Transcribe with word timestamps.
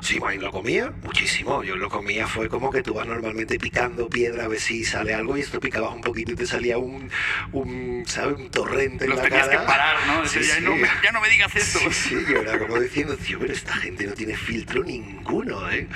Sí, 0.00 0.18
bueno, 0.18 0.42
lo 0.42 0.50
comía 0.50 0.92
muchísimo. 1.02 1.62
Yo 1.62 1.76
lo 1.76 1.88
comía, 1.90 2.26
fue 2.26 2.48
como 2.48 2.70
que 2.70 2.82
tú 2.82 2.94
vas 2.94 3.06
normalmente 3.06 3.58
picando 3.58 4.08
piedra 4.08 4.44
a 4.44 4.48
ver 4.48 4.58
si 4.58 4.82
sale 4.84 5.14
algo 5.14 5.36
y 5.36 5.40
esto 5.40 5.60
picabas 5.60 5.94
un 5.94 6.00
poquito 6.00 6.32
y 6.32 6.36
te 6.36 6.46
salía 6.46 6.78
un, 6.78 7.10
un 7.52 8.04
¿sabes? 8.06 8.36
Un 8.38 8.50
torrente 8.50 9.04
en 9.04 9.16
la 9.16 9.22
tenías 9.22 9.46
cara. 9.48 9.60
que 9.60 9.66
parar, 9.66 9.96
¿no? 10.06 10.26
Sí, 10.26 10.40
ya, 10.42 10.54
sí. 10.56 10.62
no 10.64 10.74
me, 10.76 10.88
ya 11.04 11.12
no 11.12 11.20
me 11.20 11.28
digas 11.28 11.54
esto. 11.54 11.78
Sí, 11.78 11.90
sí, 11.92 12.16
yo 12.28 12.38
era 12.40 12.58
como 12.58 12.78
diciendo, 12.80 13.16
tío, 13.16 13.38
pero 13.38 13.52
esta 13.52 13.74
gente 13.74 14.06
no 14.06 14.14
tiene 14.14 14.34
filtro 14.36 14.82
ninguno, 14.82 15.70
¿eh? 15.70 15.86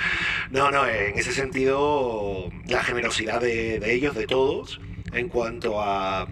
No, 0.51 0.69
no, 0.71 0.87
en 0.87 1.17
ese 1.17 1.33
sentido, 1.33 2.49
la 2.67 2.83
generosidad 2.83 3.41
de, 3.41 3.79
de 3.79 3.93
ellos, 3.93 4.15
de 4.15 4.27
todos, 4.27 4.79
en 5.13 5.29
cuanto 5.29 5.81
a 5.81 6.27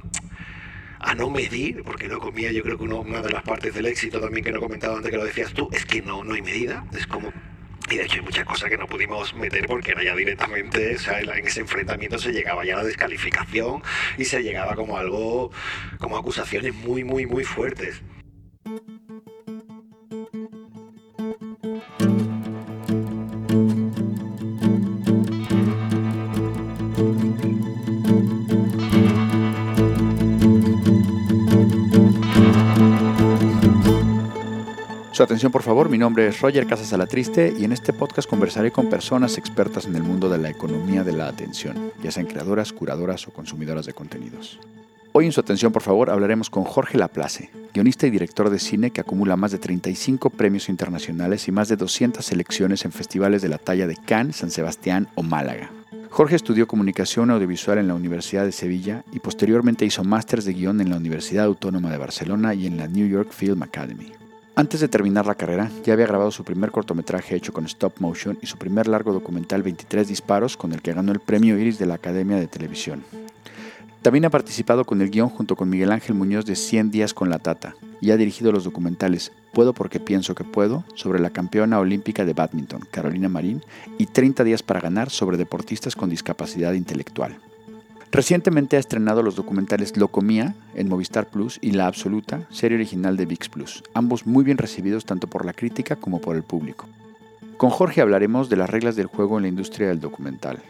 a 1.05 1.15
no 1.15 1.29
medir, 1.29 1.83
porque 1.83 2.07
lo 2.07 2.17
comía, 2.19 2.49
yo 2.53 2.63
creo 2.63 2.77
que 2.77 2.85
uno- 2.85 3.01
una 3.01 3.21
de 3.21 3.29
las 3.29 3.43
partes 3.43 3.73
del 3.73 3.87
éxito 3.87 4.21
también 4.21 4.41
que 4.45 4.51
no 4.53 4.59
he 4.59 4.61
comentado 4.61 4.95
antes 4.95 5.11
que 5.11 5.17
lo 5.17 5.25
decías 5.25 5.51
tú, 5.53 5.67
es 5.73 5.85
que 5.85 6.01
no, 6.01 6.23
no 6.23 6.33
hay 6.33 6.41
medida, 6.41 6.85
es 6.95 7.05
como... 7.07 7.29
Y 7.89 7.97
de 7.97 8.05
hecho 8.05 8.15
hay 8.15 8.21
muchas 8.21 8.45
cosas 8.45 8.69
que 8.69 8.77
no 8.77 8.87
pudimos 8.87 9.33
meter 9.33 9.67
porque 9.67 9.91
era 9.91 10.03
ya 10.03 10.15
directamente, 10.15 10.95
o 10.95 10.99
sea, 10.99 11.19
en 11.19 11.47
ese 11.47 11.61
enfrentamiento 11.61 12.17
se 12.17 12.31
llegaba 12.31 12.65
ya 12.65 12.75
a 12.75 12.77
la 12.77 12.83
descalificación 12.83 13.83
y 14.17 14.25
se 14.25 14.41
llegaba 14.41 14.75
como 14.75 14.97
algo, 14.97 15.51
como 15.99 16.17
acusaciones 16.17 16.73
muy, 16.73 17.03
muy, 17.03 17.25
muy 17.25 17.43
fuertes. 17.43 18.01
Su 35.13 35.21
atención 35.21 35.51
por 35.51 35.61
favor, 35.61 35.89
mi 35.89 35.99
nombre 35.99 36.25
es 36.25 36.41
Roger 36.41 36.65
Casas 36.65 36.91
Alatriste 36.91 37.53
y 37.55 37.65
en 37.65 37.71
este 37.71 37.93
podcast 37.93 38.27
conversaré 38.27 38.71
con 38.71 38.89
personas 38.89 39.37
expertas 39.37 39.85
en 39.85 39.95
el 39.95 40.01
mundo 40.01 40.27
de 40.27 40.39
la 40.39 40.49
economía 40.49 41.03
de 41.03 41.13
la 41.13 41.27
atención, 41.27 41.91
ya 42.01 42.09
sean 42.09 42.25
creadoras, 42.25 42.73
curadoras 42.73 43.27
o 43.27 43.31
consumidoras 43.31 43.85
de 43.85 43.93
contenidos. 43.93 44.59
Hoy 45.11 45.27
en 45.27 45.31
su 45.31 45.39
atención 45.39 45.71
por 45.71 45.83
favor 45.83 46.09
hablaremos 46.09 46.49
con 46.49 46.63
Jorge 46.63 46.97
Laplace, 46.97 47.51
guionista 47.75 48.07
y 48.07 48.09
director 48.09 48.49
de 48.49 48.57
cine 48.57 48.89
que 48.89 49.01
acumula 49.01 49.37
más 49.37 49.51
de 49.51 49.59
35 49.59 50.31
premios 50.31 50.67
internacionales 50.67 51.47
y 51.47 51.51
más 51.51 51.67
de 51.67 51.75
200 51.75 52.25
selecciones 52.25 52.83
en 52.83 52.91
festivales 52.91 53.43
de 53.43 53.49
la 53.49 53.59
talla 53.59 53.85
de 53.85 53.97
Cannes, 53.97 54.37
San 54.37 54.49
Sebastián 54.49 55.09
o 55.13 55.21
Málaga. 55.21 55.69
Jorge 56.09 56.35
estudió 56.35 56.65
comunicación 56.65 57.29
audiovisual 57.29 57.77
en 57.77 57.87
la 57.87 57.93
Universidad 57.93 58.45
de 58.45 58.51
Sevilla 58.51 59.03
y 59.11 59.19
posteriormente 59.19 59.85
hizo 59.85 60.03
másters 60.03 60.45
de 60.45 60.53
guion 60.53 60.81
en 60.81 60.89
la 60.89 60.97
Universidad 60.97 61.45
Autónoma 61.45 61.91
de 61.91 61.97
Barcelona 61.99 62.55
y 62.55 62.65
en 62.65 62.77
la 62.77 62.87
New 62.87 63.07
York 63.07 63.31
Film 63.31 63.61
Academy. 63.61 64.11
Antes 64.55 64.81
de 64.81 64.87
terminar 64.87 65.25
la 65.25 65.33
carrera, 65.33 65.71
ya 65.83 65.93
había 65.93 66.05
grabado 66.05 66.29
su 66.29 66.43
primer 66.43 66.69
cortometraje 66.69 67.35
hecho 67.35 67.53
con 67.53 67.65
stop 67.65 67.99
motion 67.99 68.37
y 68.41 68.45
su 68.45 68.57
primer 68.57 68.87
largo 68.87 69.11
documental 69.11 69.63
23 69.63 70.07
disparos 70.07 70.57
con 70.57 70.73
el 70.73 70.81
que 70.81 70.93
ganó 70.93 71.11
el 71.11 71.19
premio 71.19 71.57
Iris 71.57 71.79
de 71.79 71.87
la 71.87 71.95
Academia 71.95 72.37
de 72.37 72.47
Televisión. 72.47 73.03
También 74.03 74.25
ha 74.25 74.29
participado 74.29 74.85
con 74.85 75.01
el 75.01 75.09
guion 75.09 75.29
junto 75.29 75.55
con 75.55 75.69
Miguel 75.69 75.91
Ángel 75.91 76.13
Muñoz 76.13 76.45
de 76.45 76.55
100 76.55 76.91
días 76.91 77.13
con 77.15 77.29
la 77.29 77.39
Tata 77.39 77.75
y 77.99 78.11
ha 78.11 78.17
dirigido 78.17 78.51
los 78.51 78.63
documentales 78.63 79.31
Puedo 79.53 79.73
porque 79.73 79.99
pienso 79.99 80.33
que 80.33 80.43
puedo 80.43 80.83
sobre 80.95 81.19
la 81.19 81.29
campeona 81.29 81.79
olímpica 81.79 82.25
de 82.25 82.33
badminton, 82.33 82.81
Carolina 82.89 83.29
Marín, 83.29 83.63
y 83.99 84.07
30 84.07 84.43
días 84.43 84.63
para 84.63 84.79
ganar 84.79 85.11
sobre 85.11 85.37
deportistas 85.37 85.95
con 85.95 86.09
discapacidad 86.09 86.73
intelectual. 86.73 87.37
Recientemente 88.13 88.77
ha 88.77 88.79
estrenado 88.79 89.23
los 89.23 89.35
documentales 89.35 89.97
Locomía 89.97 90.53
en 90.75 90.87
Movistar 90.87 91.29
Plus 91.29 91.57
y 91.63 91.71
La 91.71 91.87
Absoluta, 91.87 92.45
serie 92.51 92.77
original 92.77 93.17
de 93.17 93.25
VIX 93.25 93.49
Plus, 93.49 93.83
ambos 93.95 94.27
muy 94.27 94.43
bien 94.43 94.59
recibidos 94.59 95.03
tanto 95.03 95.25
por 95.25 95.45
la 95.45 95.53
crítica 95.53 95.95
como 95.95 96.21
por 96.21 96.35
el 96.35 96.43
público. 96.43 96.85
Con 97.57 97.71
Jorge 97.71 98.01
hablaremos 98.01 98.49
de 98.49 98.55
las 98.55 98.69
reglas 98.69 98.95
del 98.95 99.07
juego 99.07 99.37
en 99.37 99.41
la 99.41 99.49
industria 99.49 99.87
del 99.87 99.99
documental, 99.99 100.61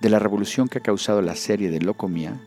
de 0.00 0.08
la 0.08 0.18
revolución 0.18 0.68
que 0.68 0.78
ha 0.78 0.82
causado 0.82 1.20
la 1.20 1.36
serie 1.36 1.70
de 1.70 1.82
Locomía 1.82 2.40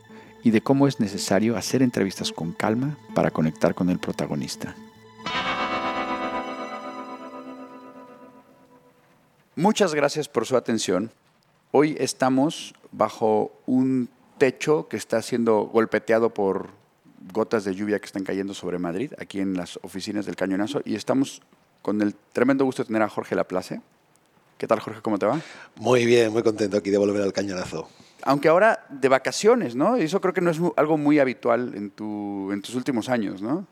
y 0.44 0.50
de 0.50 0.62
cómo 0.62 0.88
es 0.88 1.00
necesario 1.00 1.56
hacer 1.56 1.84
entrevistas 1.84 2.32
con 2.32 2.54
calma 2.54 2.98
para 3.14 3.30
conectar 3.30 3.76
con 3.76 3.92
el 3.92 4.00
protagonista. 4.00 4.76
Muchas 9.56 9.94
gracias 9.94 10.28
por 10.28 10.48
su 10.48 10.58
atención. 10.58 11.12
Hoy 11.70 11.96
estamos 12.00 12.74
bajo 12.92 13.52
un 13.66 14.10
techo 14.38 14.88
que 14.88 14.98
está 14.98 15.22
siendo 15.22 15.62
golpeteado 15.64 16.34
por 16.34 16.70
gotas 17.32 17.64
de 17.64 17.76
lluvia 17.76 18.00
que 18.00 18.06
están 18.06 18.24
cayendo 18.24 18.54
sobre 18.54 18.80
Madrid, 18.80 19.14
aquí 19.20 19.40
en 19.40 19.56
las 19.56 19.80
oficinas 19.82 20.26
del 20.26 20.36
Cañonazo, 20.36 20.82
y 20.86 20.96
estamos 20.96 21.42
con 21.82 22.02
el 22.02 22.16
tremendo 22.34 22.66
gusto 22.66 22.84
de 22.84 22.88
tener 22.88 23.02
a 23.02 23.10
Jorge 23.10 23.36
Laplace. 23.36 23.82
¿Qué 24.58 24.68
tal, 24.68 24.80
Jorge? 24.80 25.02
¿Cómo 25.02 25.20
te 25.20 25.26
va? 25.26 25.40
Muy 25.76 26.06
bien, 26.06 26.32
muy 26.32 26.44
contento 26.44 26.78
aquí 26.78 26.90
de 26.90 26.98
volver 26.98 27.22
al 27.22 27.34
cañonazo. 27.34 27.90
Aunque 28.24 28.48
ahora 28.48 28.86
de 28.90 29.10
vacaciones, 29.10 29.76
¿no? 29.76 29.98
Y 29.98 30.04
Eso 30.04 30.22
creo 30.22 30.34
que 30.34 30.40
no 30.40 30.52
es 30.52 30.60
algo 30.78 30.98
muy 30.98 31.20
habitual 31.20 31.74
en, 31.76 31.90
tu, 31.90 32.52
en 32.52 32.62
tus 32.62 32.76
últimos 32.76 33.10
años, 33.10 33.42
¿no? 33.42 33.68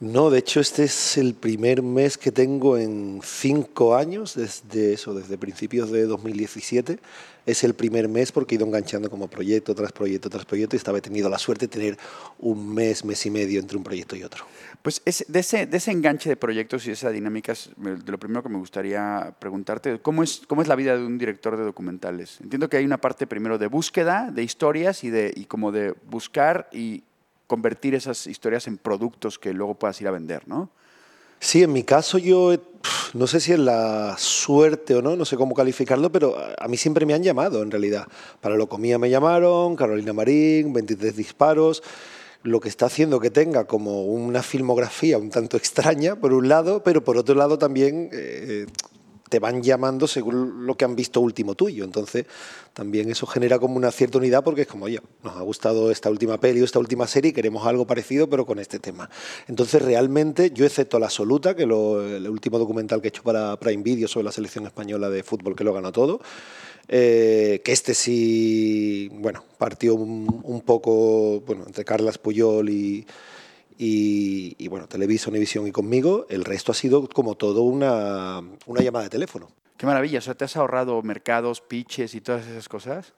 No, 0.00 0.30
de 0.30 0.38
hecho 0.38 0.60
este 0.60 0.84
es 0.84 1.18
el 1.18 1.34
primer 1.34 1.82
mes 1.82 2.16
que 2.16 2.32
tengo 2.32 2.78
en 2.78 3.20
cinco 3.22 3.94
años, 3.94 4.34
desde 4.34 4.94
eso, 4.94 5.12
desde 5.12 5.36
principios 5.36 5.90
de 5.90 6.06
2017. 6.06 6.98
Es 7.44 7.64
el 7.64 7.74
primer 7.74 8.08
mes 8.08 8.32
porque 8.32 8.54
he 8.54 8.56
ido 8.56 8.66
enganchando 8.66 9.10
como 9.10 9.28
proyecto 9.28 9.74
tras 9.74 9.92
proyecto 9.92 10.30
tras 10.30 10.46
proyecto 10.46 10.74
y 10.74 10.78
estaba 10.78 10.96
he 10.98 11.02
tenido 11.02 11.28
la 11.28 11.38
suerte 11.38 11.66
de 11.66 11.72
tener 11.72 11.98
un 12.38 12.72
mes, 12.72 13.04
mes 13.04 13.26
y 13.26 13.30
medio 13.30 13.60
entre 13.60 13.76
un 13.76 13.84
proyecto 13.84 14.16
y 14.16 14.22
otro. 14.22 14.46
Pues 14.80 15.02
es- 15.04 15.26
de, 15.28 15.40
ese, 15.40 15.66
de 15.66 15.76
ese 15.76 15.90
enganche 15.90 16.30
de 16.30 16.36
proyectos 16.36 16.86
y 16.86 16.92
esa 16.92 17.10
dinámica, 17.10 17.52
es 17.52 17.68
de 17.76 18.10
lo 18.10 18.18
primero 18.18 18.42
que 18.42 18.48
me 18.48 18.58
gustaría 18.58 19.34
preguntarte, 19.38 19.98
¿cómo 20.00 20.22
es, 20.22 20.40
¿cómo 20.46 20.62
es 20.62 20.68
la 20.68 20.76
vida 20.76 20.96
de 20.96 21.04
un 21.04 21.18
director 21.18 21.58
de 21.58 21.64
documentales? 21.64 22.40
Entiendo 22.40 22.70
que 22.70 22.78
hay 22.78 22.86
una 22.86 23.02
parte 23.02 23.26
primero 23.26 23.58
de 23.58 23.66
búsqueda 23.66 24.30
de 24.30 24.42
historias 24.42 25.04
y, 25.04 25.10
de, 25.10 25.30
y 25.36 25.44
como 25.44 25.72
de 25.72 25.94
buscar 26.08 26.70
y 26.72 27.02
convertir 27.50 27.96
esas 27.96 28.28
historias 28.28 28.68
en 28.68 28.78
productos 28.78 29.36
que 29.40 29.52
luego 29.52 29.74
puedas 29.74 30.00
ir 30.00 30.06
a 30.06 30.12
vender, 30.12 30.46
¿no? 30.46 30.70
Sí, 31.40 31.64
en 31.64 31.72
mi 31.72 31.82
caso 31.82 32.16
yo, 32.18 32.54
no 33.12 33.26
sé 33.26 33.40
si 33.40 33.50
es 33.52 33.58
la 33.58 34.14
suerte 34.18 34.94
o 34.94 35.02
no, 35.02 35.16
no 35.16 35.24
sé 35.24 35.36
cómo 35.36 35.52
calificarlo, 35.52 36.12
pero 36.12 36.36
a- 36.56 36.68
mí 36.68 36.76
siempre 36.76 37.04
me 37.06 37.12
han 37.14 37.24
llamado 37.24 37.62
en 37.64 37.72
realidad. 37.72 38.06
Para 38.40 38.54
Locomía 38.54 39.00
me 39.00 39.10
llamaron, 39.10 39.74
Carolina 39.74 40.12
Marín, 40.12 40.72
23 40.72 41.16
disparos, 41.16 41.82
lo 42.44 42.60
que 42.60 42.68
está 42.68 42.86
haciendo 42.86 43.18
que 43.18 43.30
tenga 43.30 43.64
como 43.64 44.04
una 44.04 44.42
filmografía 44.44 45.18
un 45.18 45.30
tanto 45.30 45.56
extraña, 45.56 46.14
por 46.14 46.32
un 46.32 46.48
lado, 46.48 46.84
pero 46.84 47.02
por 47.02 47.16
otro 47.18 47.34
lado 47.34 47.58
también 47.58 48.10
eh, 48.12 48.66
te 49.30 49.38
van 49.38 49.62
llamando 49.62 50.06
según 50.06 50.66
lo 50.66 50.76
que 50.76 50.84
han 50.84 50.94
visto 50.96 51.20
último 51.20 51.54
tuyo. 51.54 51.84
Entonces, 51.84 52.26
también 52.74 53.08
eso 53.10 53.26
genera 53.26 53.58
como 53.58 53.76
una 53.76 53.90
cierta 53.90 54.18
unidad 54.18 54.44
porque 54.44 54.62
es 54.62 54.66
como, 54.66 54.84
oye, 54.84 55.00
nos 55.24 55.36
ha 55.36 55.40
gustado 55.40 55.90
esta 55.90 56.10
última 56.10 56.38
peli 56.38 56.60
o 56.60 56.64
esta 56.64 56.78
última 56.78 57.06
serie 57.06 57.30
y 57.30 57.32
queremos 57.32 57.66
algo 57.66 57.86
parecido, 57.86 58.28
pero 58.28 58.44
con 58.44 58.58
este 58.58 58.78
tema. 58.78 59.08
Entonces, 59.48 59.80
realmente, 59.80 60.50
yo 60.50 60.66
excepto 60.66 60.98
La 60.98 61.06
Absoluta, 61.06 61.56
que 61.56 61.64
lo- 61.64 62.04
el 62.04 62.28
último 62.28 62.58
documental 62.58 63.00
que 63.00 63.08
he 63.08 63.10
hecho 63.10 63.22
para 63.22 63.56
Prime 63.58 63.82
Video 63.82 64.08
sobre 64.08 64.24
la 64.24 64.32
selección 64.32 64.66
española 64.66 65.08
de 65.08 65.22
fútbol, 65.22 65.54
que 65.56 65.64
lo 65.64 65.72
ganó 65.72 65.92
todo, 65.92 66.20
eh, 66.88 67.62
que 67.64 67.70
este 67.72 67.94
sí, 67.94 69.08
bueno, 69.12 69.44
partió 69.58 69.94
un, 69.94 70.40
un 70.42 70.60
poco, 70.62 71.40
bueno, 71.46 71.62
entre 71.66 71.84
Carlas 71.84 72.18
Puyol 72.18 72.68
y, 72.68 73.06
y, 73.82 74.56
y, 74.58 74.68
bueno, 74.68 74.86
Televisa, 74.88 75.30
Univisión 75.30 75.66
y 75.66 75.72
conmigo, 75.72 76.26
el 76.28 76.44
resto 76.44 76.70
ha 76.70 76.74
sido 76.74 77.08
como 77.08 77.34
todo 77.36 77.62
una, 77.62 78.42
una 78.66 78.82
llamada 78.82 79.04
de 79.04 79.08
teléfono. 79.08 79.48
Qué 79.78 79.86
maravilla, 79.86 80.18
o 80.18 80.20
sea, 80.20 80.34
¿te 80.34 80.44
has 80.44 80.54
ahorrado 80.58 81.00
mercados, 81.00 81.62
pitches 81.62 82.14
y 82.14 82.20
todas 82.20 82.46
esas 82.46 82.68
cosas? 82.68 83.14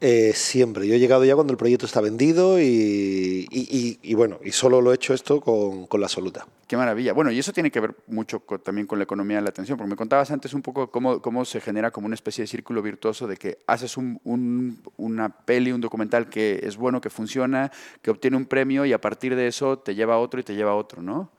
Eh, 0.00 0.32
siempre. 0.34 0.86
Yo 0.86 0.94
he 0.94 0.98
llegado 0.98 1.24
ya 1.24 1.34
cuando 1.34 1.52
el 1.52 1.56
proyecto 1.56 1.86
está 1.86 2.00
vendido 2.00 2.60
y, 2.60 4.14
bueno, 4.14 4.38
y 4.44 4.52
solo 4.52 4.80
lo 4.80 4.92
he 4.92 4.94
hecho 4.96 5.14
esto 5.14 5.40
con, 5.40 5.86
la 6.00 6.06
absoluta. 6.06 6.46
Qué 6.66 6.76
maravilla. 6.76 7.12
Bueno, 7.12 7.30
y 7.30 7.38
eso 7.38 7.52
tiene 7.52 7.70
que 7.70 7.80
ver 7.80 7.94
mucho 8.08 8.40
también 8.62 8.86
con 8.86 8.98
la 8.98 9.04
economía 9.04 9.36
de 9.38 9.42
la 9.42 9.50
atención, 9.50 9.78
porque 9.78 9.90
me 9.90 9.96
contabas 9.96 10.30
antes 10.30 10.52
un 10.52 10.62
poco 10.62 10.90
cómo, 10.90 11.22
cómo 11.22 11.44
se 11.44 11.60
genera 11.60 11.90
como 11.90 12.06
una 12.06 12.14
especie 12.14 12.42
de 12.42 12.48
círculo 12.48 12.82
virtuoso 12.82 13.26
de 13.26 13.36
que 13.36 13.58
haces 13.66 13.96
un- 13.96 14.20
un- 14.24 14.82
una 14.96 15.28
peli, 15.28 15.72
un 15.72 15.80
documental 15.80 16.28
que 16.28 16.60
es 16.62 16.76
bueno, 16.76 17.00
que 17.00 17.08
funciona, 17.08 17.70
que 18.02 18.10
obtiene 18.10 18.36
un 18.36 18.46
premio 18.46 18.84
y 18.84 18.92
a 18.92 19.00
partir 19.00 19.34
de 19.36 19.46
eso 19.46 19.78
te 19.78 19.94
lleva 19.94 20.14
a 20.14 20.18
otro 20.18 20.40
y 20.40 20.42
te 20.42 20.54
lleva 20.54 20.72
a 20.72 20.76
otro, 20.76 21.02
¿no? 21.02 21.30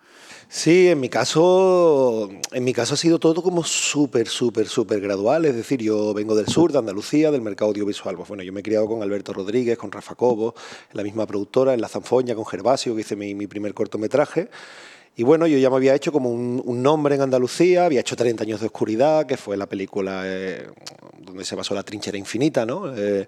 Sí, 0.49 0.87
en 0.87 1.01
mi 1.01 1.09
caso, 1.09 2.29
en 2.53 2.63
mi 2.63 2.71
caso 2.71 2.93
ha 2.93 2.97
sido 2.97 3.19
todo 3.19 3.43
como 3.43 3.65
súper, 3.65 4.29
súper, 4.29 4.67
súper 4.67 5.01
gradual. 5.01 5.45
Es 5.45 5.55
decir, 5.55 5.81
yo 5.81 6.13
vengo 6.13 6.35
del 6.35 6.47
sur, 6.47 6.71
de 6.71 6.79
Andalucía, 6.79 7.31
del 7.31 7.41
mercado 7.41 7.71
audiovisual. 7.71 8.15
Pues 8.15 8.29
bueno, 8.29 8.43
yo 8.43 8.53
me 8.53 8.61
he 8.61 8.63
criado 8.63 8.87
con 8.87 9.03
Alberto 9.03 9.33
Rodríguez, 9.33 9.77
con 9.77 9.91
Rafa 9.91 10.15
Cobo, 10.15 10.55
en 10.91 10.97
la 10.97 11.03
misma 11.03 11.25
productora, 11.27 11.73
en 11.73 11.81
La 11.81 11.89
Zanfoña, 11.89 12.33
con 12.33 12.45
Gervasio, 12.45 12.95
que 12.95 13.01
hice 13.01 13.17
mi, 13.17 13.35
mi 13.35 13.45
primer 13.47 13.73
cortometraje. 13.73 14.49
Y 15.17 15.23
bueno, 15.23 15.47
yo 15.47 15.57
ya 15.57 15.69
me 15.69 15.75
había 15.75 15.95
hecho 15.95 16.13
como 16.13 16.29
un, 16.29 16.61
un 16.63 16.81
nombre 16.81 17.15
en 17.15 17.21
Andalucía, 17.21 17.85
había 17.85 17.99
hecho 17.99 18.15
30 18.15 18.43
años 18.43 18.59
de 18.61 18.67
oscuridad, 18.67 19.25
que 19.25 19.35
fue 19.35 19.57
la 19.57 19.65
película 19.65 20.21
eh, 20.25 20.67
donde 21.19 21.43
se 21.43 21.55
basó 21.55 21.73
la 21.73 21.83
trinchera 21.83 22.17
infinita, 22.17 22.65
¿no? 22.65 22.95
Eh, 22.95 23.27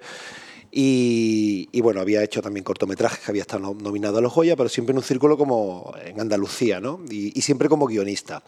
y, 0.71 1.69
y, 1.71 1.81
bueno, 1.81 2.01
había 2.01 2.23
hecho 2.23 2.41
también 2.41 2.63
cortometrajes 2.63 3.19
que 3.19 3.31
había 3.31 3.41
estado 3.41 3.73
nominado 3.73 4.19
a 4.19 4.21
los 4.21 4.33
Goya, 4.33 4.55
pero 4.55 4.69
siempre 4.69 4.91
en 4.91 4.97
un 4.97 5.03
círculo 5.03 5.37
como 5.37 5.93
en 6.03 6.19
Andalucía, 6.19 6.79
¿no? 6.79 6.99
Y, 7.09 7.37
y 7.37 7.41
siempre 7.41 7.69
como 7.69 7.87
guionista. 7.87 8.43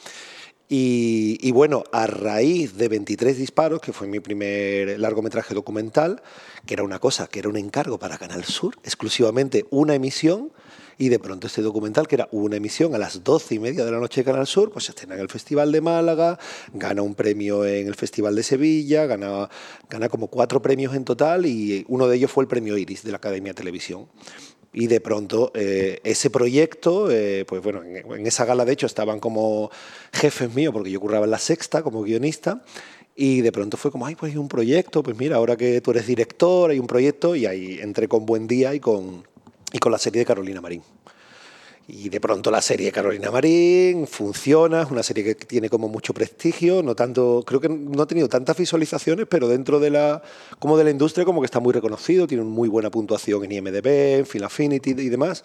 Y, 0.74 1.52
bueno, 1.52 1.84
a 1.92 2.08
raíz 2.08 2.78
de 2.78 2.88
23 2.88 3.38
disparos, 3.38 3.82
que 3.82 3.92
fue 3.92 4.08
mi 4.08 4.22
primer 4.22 4.98
largometraje 5.02 5.54
documental, 5.54 6.22
que 6.66 6.76
era 6.76 6.84
una 6.84 6.98
cosa, 6.98 7.28
que 7.28 7.40
era 7.40 7.50
un 7.50 7.58
encargo 7.58 8.00
para 8.00 8.18
Canal 8.18 8.46
Sur, 8.46 8.78
exclusivamente 8.86 9.66
una 9.70 9.96
emisión, 9.96 10.54
y 11.02 11.10
de 11.10 11.18
pronto 11.18 11.48
este 11.48 11.64
documental, 11.64 12.08
que 12.08 12.14
era 12.14 12.28
una 12.32 12.58
emisión 12.58 12.94
a 12.94 13.00
las 13.00 13.24
12 13.24 13.56
y 13.56 13.60
media 13.60 13.84
de 13.84 13.92
la 13.92 13.98
noche 13.98 14.22
de 14.22 14.26
Canal 14.26 14.46
Sur, 14.46 14.70
pues 14.70 14.86
se 14.86 14.92
estrena 14.92 15.16
en 15.16 15.22
el 15.22 15.30
Festival 15.30 15.72
de 15.72 15.82
Málaga, 15.82 16.38
gana 16.76 17.02
un 17.02 17.16
premio 17.16 17.66
en 17.66 17.88
el 17.88 17.96
Festival 17.96 18.36
de 18.36 18.44
Sevilla, 18.44 19.08
gana, 19.08 19.50
gana 19.90 20.10
como 20.10 20.28
cuatro 20.28 20.62
premios 20.62 20.94
en 20.94 21.04
total 21.04 21.48
y 21.48 21.84
uno 21.88 22.08
de 22.08 22.18
ellos 22.18 22.30
fue 22.30 22.44
el 22.44 22.48
premio 22.48 22.78
Iris 22.78 23.02
de 23.02 23.10
la 23.10 23.18
Academia 23.18 23.56
Televisión. 23.56 24.10
Y 24.74 24.86
de 24.86 25.02
pronto 25.02 25.52
eh, 25.56 26.02
ese 26.04 26.30
proyecto, 26.30 27.10
eh, 27.10 27.46
pues 27.48 27.64
bueno, 27.64 27.82
en, 27.82 28.28
esa 28.28 28.46
gala 28.46 28.64
de 28.64 28.74
hecho 28.74 28.86
estaban 28.86 29.20
como 29.20 29.72
jefes 30.14 30.54
míos, 30.54 30.72
porque 30.72 30.92
yo 30.92 31.00
curraba 31.00 31.26
en 31.26 31.32
la 31.32 31.40
sexta 31.40 31.82
como 31.82 32.04
guionista, 32.04 32.62
y 33.16 33.42
de 33.42 33.52
pronto 33.52 33.76
fue 33.76 33.90
como, 33.90 34.06
ay, 34.06 34.14
pues 34.14 34.34
hay 34.34 34.38
un 34.38 34.48
proyecto, 34.48 35.02
pues 35.02 35.18
mira, 35.18 35.38
ahora 35.38 35.58
que 35.58 35.82
tú 35.82 35.90
eres 35.90 36.06
director, 36.06 36.70
hay 36.70 36.78
un 36.78 36.86
proyecto, 36.86 37.36
y 37.36 37.48
ahí 37.48 37.80
entré 37.82 38.08
con 38.08 38.28
Buen 38.28 38.46
Día 38.46 38.76
y 38.76 38.80
con, 38.80 39.31
y 39.72 39.80
con 39.80 39.92
la 39.92 39.98
serie 39.98 40.20
de 40.20 40.26
Carolina 40.26 40.62
Marín. 40.62 40.84
Y 41.88 42.10
de 42.10 42.22
pronto 42.22 42.52
la 42.52 42.62
serie 42.62 42.92
Carolina 42.92 43.32
Marín 43.32 44.08
funciona, 44.08 44.84
es 44.84 44.92
una 44.92 45.04
serie 45.04 45.24
que 45.24 45.36
tiene 45.36 45.70
como 45.70 45.90
mucho 45.90 46.14
prestigio, 46.14 46.84
no 46.84 46.96
tanto, 46.96 47.44
creo 47.46 47.60
que 47.60 47.70
no 47.70 48.04
ha 48.04 48.08
tenido 48.08 48.30
tantas 48.30 48.56
visualizaciones, 48.56 49.26
pero 49.28 49.48
dentro 49.48 49.80
de 49.80 49.90
la, 49.90 50.22
como 50.60 50.78
de 50.78 50.86
la 50.86 50.92
industria 50.92 51.26
como 51.26 51.42
que 51.42 51.46
está 51.46 51.60
muy 51.60 51.74
reconocido, 51.74 52.28
tiene 52.28 52.44
muy 52.44 52.70
buena 52.70 52.92
puntuación 52.92 53.44
en 53.44 53.52
IMDB, 53.52 53.88
en 54.20 54.26
Film 54.26 54.46
Affinity 54.46 54.92
y 54.92 55.10
demás. 55.10 55.44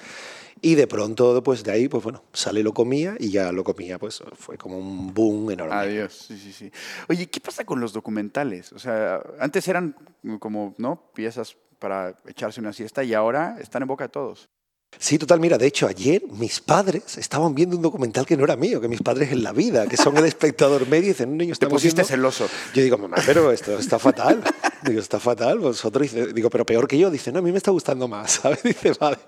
Y 0.61 0.75
de 0.75 0.87
pronto, 0.87 1.43
pues 1.43 1.65
de 1.65 1.73
ahí, 1.73 1.89
pues 1.89 2.03
bueno, 2.03 2.23
sale 2.33 2.63
Lo 2.63 2.73
Comía 2.73 3.17
y 3.19 3.31
ya 3.31 3.53
Lo 3.53 3.63
Comía, 3.63 3.99
pues 3.99 4.23
fue 4.35 4.57
como 4.57 4.79
un 4.79 5.13
boom 5.13 5.51
enorme. 5.51 5.75
Adiós, 5.75 6.27
sí, 6.29 6.39
sí, 6.39 6.53
sí. 6.53 6.71
Oye, 7.09 7.27
¿qué 7.27 7.41
pasa 7.41 7.65
con 7.65 7.81
los 7.81 7.93
documentales? 7.93 8.73
O 8.73 8.79
sea, 8.79 9.21
antes 9.39 9.69
eran 9.69 9.95
como, 10.39 10.75
¿no? 10.79 11.11
Piezas 11.15 11.57
para 11.79 12.15
echarse 12.27 12.61
una 12.61 12.73
siesta 12.73 13.05
y 13.05 13.15
ahora 13.15 13.57
están 13.61 13.83
en 13.83 13.89
boca 13.89 14.05
de 14.05 14.09
todos. 14.11 14.49
Sí, 14.99 15.19
total. 15.19 15.41
Mira, 15.41 15.59
de 15.59 15.67
hecho, 15.67 15.87
ayer 15.87 16.23
mis 16.31 16.61
padres 16.61 17.19
estaban 17.19 17.55
viendo 17.55 17.77
un 17.77 17.83
documental 17.83 18.25
que 18.25 18.37
no 18.37 18.45
era 18.45 18.57
mío, 18.57 18.81
que 18.81 18.89
mis 18.89 19.03
padres 19.03 19.31
en 19.31 19.43
la 19.43 19.53
vida, 19.53 19.87
que 19.87 19.97
son 19.97 20.17
el 20.17 20.25
espectador 20.25 20.89
medio, 20.89 21.07
y 21.07 21.09
dicen, 21.09 21.31
un 21.31 21.37
niño 21.37 21.53
está 21.53 21.67
Te 21.67 21.71
pusiste 21.71 22.03
celoso. 22.03 22.49
Yo 22.75 22.83
digo, 22.83 22.97
mamá, 22.97 23.17
pero 23.27 23.53
esto 23.53 23.79
está 23.79 23.99
fatal. 23.99 24.43
digo, 24.83 25.01
está 25.01 25.21
fatal. 25.21 25.59
Vosotros, 25.59 26.11
digo, 26.35 26.49
pero 26.49 26.65
peor 26.65 26.89
que 26.89 26.99
yo. 26.99 27.11
Dice, 27.11 27.31
no, 27.31 27.41
a 27.41 27.43
mí 27.43 27.53
me 27.53 27.59
está 27.59 27.71
gustando 27.71 28.09
más, 28.09 28.31
¿sabes? 28.43 28.63
Dice, 28.63 28.93
vale. 28.99 29.19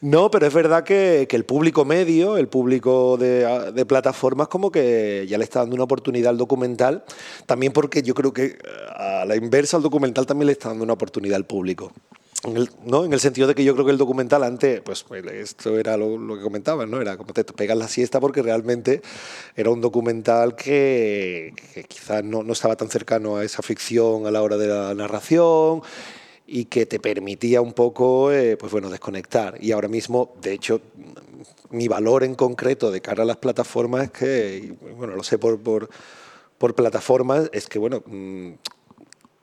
No, 0.00 0.30
pero 0.30 0.46
es 0.46 0.54
verdad 0.54 0.84
que, 0.84 1.26
el 1.28 1.44
público 1.44 1.84
medio, 1.84 2.36
el 2.36 2.46
público 2.46 3.16
de, 3.16 3.84
plataformas, 3.86 4.46
como 4.46 4.70
que 4.70 5.26
ya 5.28 5.38
le 5.38 5.44
está 5.44 5.60
dando 5.60 5.74
una 5.74 5.84
oportunidad 5.84 6.30
al 6.30 6.38
documental, 6.38 7.04
también 7.46 7.72
porque 7.72 8.02
yo 8.02 8.14
creo 8.14 8.32
que 8.32 8.58
a 8.94 9.24
la 9.26 9.34
inversa 9.34 9.76
al 9.76 9.82
documental 9.82 10.24
también 10.24 10.46
le 10.46 10.52
está 10.52 10.68
dando 10.68 10.84
una 10.84 10.92
oportunidad 10.92 11.36
al 11.36 11.46
público. 11.46 11.92
En 12.44 12.56
el, 12.56 12.70
¿no? 12.84 13.04
en 13.04 13.12
el 13.12 13.18
sentido 13.18 13.48
de 13.48 13.56
que 13.56 13.64
yo 13.64 13.74
creo 13.74 13.84
que 13.84 13.90
el 13.90 13.98
documental 13.98 14.44
antes, 14.44 14.80
pues, 14.82 15.02
pues 15.02 15.24
esto 15.26 15.76
era 15.76 15.96
lo, 15.96 16.36
que 16.36 16.42
comentaban, 16.42 16.88
¿no? 16.88 17.00
Era 17.00 17.16
como 17.16 17.32
te 17.32 17.42
pegas 17.42 17.76
la 17.76 17.88
siesta 17.88 18.20
porque 18.20 18.42
realmente 18.42 19.02
era 19.56 19.70
un 19.70 19.80
documental 19.80 20.54
que, 20.54 21.52
quizás 21.88 22.22
no, 22.22 22.44
no, 22.44 22.52
estaba 22.52 22.76
tan 22.76 22.88
cercano 22.90 23.38
a 23.38 23.44
esa 23.44 23.62
ficción 23.62 24.26
a 24.26 24.30
la 24.30 24.42
hora 24.42 24.56
de 24.56 24.68
la 24.68 24.94
narración 24.94 25.82
y 26.50 26.64
que 26.64 26.86
te 26.86 26.98
permitía 26.98 27.60
un 27.60 27.74
poco, 27.74 28.32
eh, 28.32 28.56
pues 28.56 28.72
bueno, 28.72 28.88
desconectar. 28.88 29.62
Y 29.62 29.72
ahora 29.72 29.86
mismo, 29.86 30.34
de 30.40 30.54
hecho, 30.54 30.80
mi 31.68 31.88
valor 31.88 32.24
en 32.24 32.34
concreto 32.34 32.90
de 32.90 33.02
cara 33.02 33.22
a 33.22 33.26
las 33.26 33.36
plataformas 33.36 34.04
es 34.04 34.10
que, 34.10 34.74
bueno, 34.96 35.14
lo 35.14 35.22
sé 35.22 35.36
por, 35.36 35.60
por, 35.60 35.90
por 36.56 36.74
plataformas, 36.74 37.50
es 37.52 37.68
que, 37.68 37.78
bueno, 37.78 38.02
mm, 38.06 38.52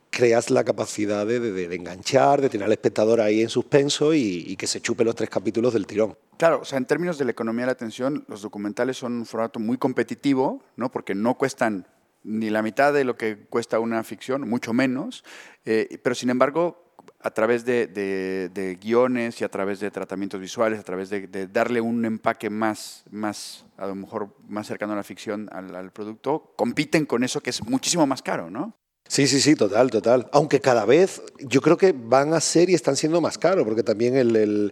creas 0.09 0.49
la 0.49 0.63
capacidad 0.63 1.27
de, 1.27 1.75
enganchar, 1.75 2.41
de 2.41 2.49
tener 2.49 2.65
al 2.65 2.71
espectador 2.71 3.21
ahí 3.21 3.41
en 3.41 3.49
suspenso 3.49 4.15
y, 4.15 4.55
que 4.55 4.65
se 4.65 4.81
chupe 4.81 5.03
los 5.03 5.13
tres 5.13 5.29
capítulos 5.29 5.73
del 5.73 5.85
tirón. 5.85 6.17
Claro, 6.37 6.61
o 6.61 6.65
sea, 6.65 6.79
en 6.79 6.85
términos 6.85 7.19
de 7.19 7.25
la 7.25 7.31
economía 7.31 7.63
de 7.63 7.67
la 7.67 7.73
atención, 7.73 8.25
los 8.27 8.41
documentales 8.41 8.97
son 8.97 9.13
un 9.13 9.25
formato 9.27 9.59
muy 9.59 9.77
competitivo, 9.77 10.63
¿no? 10.75 10.89
Porque 10.89 11.13
no 11.13 11.37
cuestan 11.37 11.85
ni 12.23 12.49
la 12.49 12.63
mitad 12.63 12.93
de 12.93 13.03
lo 13.03 13.15
que 13.15 13.45
cuesta 13.47 13.79
una 13.79 14.03
ficción, 14.03 14.49
mucho 14.49 14.73
menos, 14.73 15.23
eh, 15.65 15.99
pero 16.01 16.15
sin 16.15 16.31
embargo, 16.31 16.84
a 17.25 17.31
través 17.31 17.65
de, 17.65 18.77
guiones 18.79 19.41
y 19.41 19.43
a 19.43 19.49
través 19.49 19.79
de 19.79 19.89
tratamientos 19.89 20.39
visuales, 20.39 20.79
a 20.79 20.83
través 20.83 21.09
de, 21.09 21.47
darle 21.47 21.81
un 21.81 22.05
empaque 22.05 22.51
más, 22.51 23.03
más, 23.09 23.65
a 23.77 23.87
lo 23.87 23.95
mejor 23.95 24.29
más 24.47 24.67
cercano 24.67 24.93
a 24.93 24.95
la 24.95 25.03
ficción, 25.03 25.49
al, 25.51 25.75
al 25.75 25.91
producto, 25.91 26.53
compiten 26.55 27.07
con 27.07 27.23
eso 27.23 27.41
que 27.41 27.49
es 27.49 27.63
muchísimo 27.63 28.05
más 28.05 28.21
caro, 28.21 28.51
¿no? 28.51 28.77
Sí, 29.07 29.25
sí, 29.25 29.41
sí, 29.41 29.55
total, 29.55 29.89
total. 29.89 30.29
Aunque 30.33 30.61
cada 30.61 30.85
vez 30.85 31.23
yo 31.39 31.61
creo 31.61 31.77
que 31.77 31.95
van 31.97 32.33
a 32.35 32.39
ser 32.39 32.69
y 32.69 32.75
están 32.75 32.95
siendo 32.95 33.19
más 33.21 33.39
caros, 33.39 33.65
porque 33.65 33.81
también 33.81 34.15
el, 34.15 34.71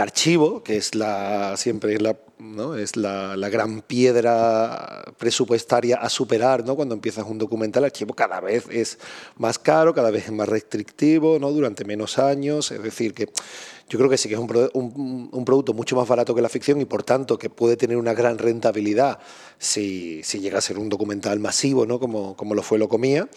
archivo, 0.00 0.62
que 0.62 0.76
es 0.76 0.94
la 0.94 1.56
siempre 1.56 1.94
es 1.94 2.02
la, 2.02 2.16
¿no? 2.38 2.74
es 2.74 2.96
la, 2.96 3.36
gran 3.48 3.82
piedra 3.82 5.04
presupuestaria 5.16 5.96
a 5.96 6.08
superar 6.08 6.64
¿no? 6.64 6.74
cuando 6.74 6.94
empiezas 6.94 7.24
un 7.26 7.38
documental, 7.38 7.84
el 7.84 7.86
archivo 7.86 8.14
cada 8.14 8.40
vez 8.40 8.64
es 8.70 8.98
más 9.36 9.58
caro, 9.58 9.94
cada 9.94 10.10
vez 10.10 10.26
es 10.26 10.32
más 10.32 10.48
restrictivo, 10.48 11.38
¿no? 11.38 11.50
durante 11.52 11.84
menos 11.84 12.18
años, 12.18 12.70
es 12.72 12.82
decir, 12.82 13.14
que 13.14 13.28
yo 13.88 13.98
creo 13.98 14.10
que 14.10 14.18
sí 14.18 14.28
que 14.28 14.34
es 14.34 14.40
un, 14.40 15.44
producto 15.44 15.72
mucho 15.72 15.94
más 15.94 16.08
barato 16.08 16.34
que 16.34 16.42
la 16.42 16.48
ficción 16.48 16.80
y 16.80 16.84
por 16.84 17.04
tanto 17.04 17.38
que 17.38 17.48
puede 17.48 17.76
tener 17.76 17.96
una 17.96 18.14
gran 18.14 18.38
rentabilidad 18.38 19.20
si, 19.58 20.22
si 20.24 20.40
llega 20.40 20.58
a 20.58 20.62
ser 20.62 20.78
un 20.78 20.88
documental 20.88 21.38
masivo, 21.38 21.86
¿no? 21.86 22.00
como, 22.00 22.36
como 22.36 22.54
lo 22.54 22.62
fue 22.62 22.78
Lo 22.78 22.88
Comía 22.88 23.28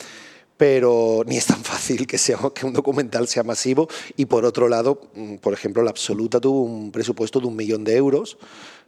pero 0.59 1.23
ni 1.25 1.37
es 1.37 1.45
tan 1.45 1.63
fácil 1.63 2.05
que, 2.05 2.17
sea, 2.17 2.37
que 2.53 2.65
un 2.65 2.73
documental 2.73 3.29
sea 3.29 3.43
masivo. 3.43 3.87
Y 4.17 4.25
por 4.25 4.43
otro 4.43 4.67
lado, 4.67 4.99
mm, 5.15 5.35
por 5.35 5.53
ejemplo, 5.53 5.81
La 5.83 5.91
Absoluta 5.91 6.41
tuvo 6.41 6.63
un 6.63 6.91
presupuesto 6.91 7.39
de 7.39 7.47
un 7.47 7.55
millón 7.55 7.85
de 7.85 7.95
euros 7.95 8.37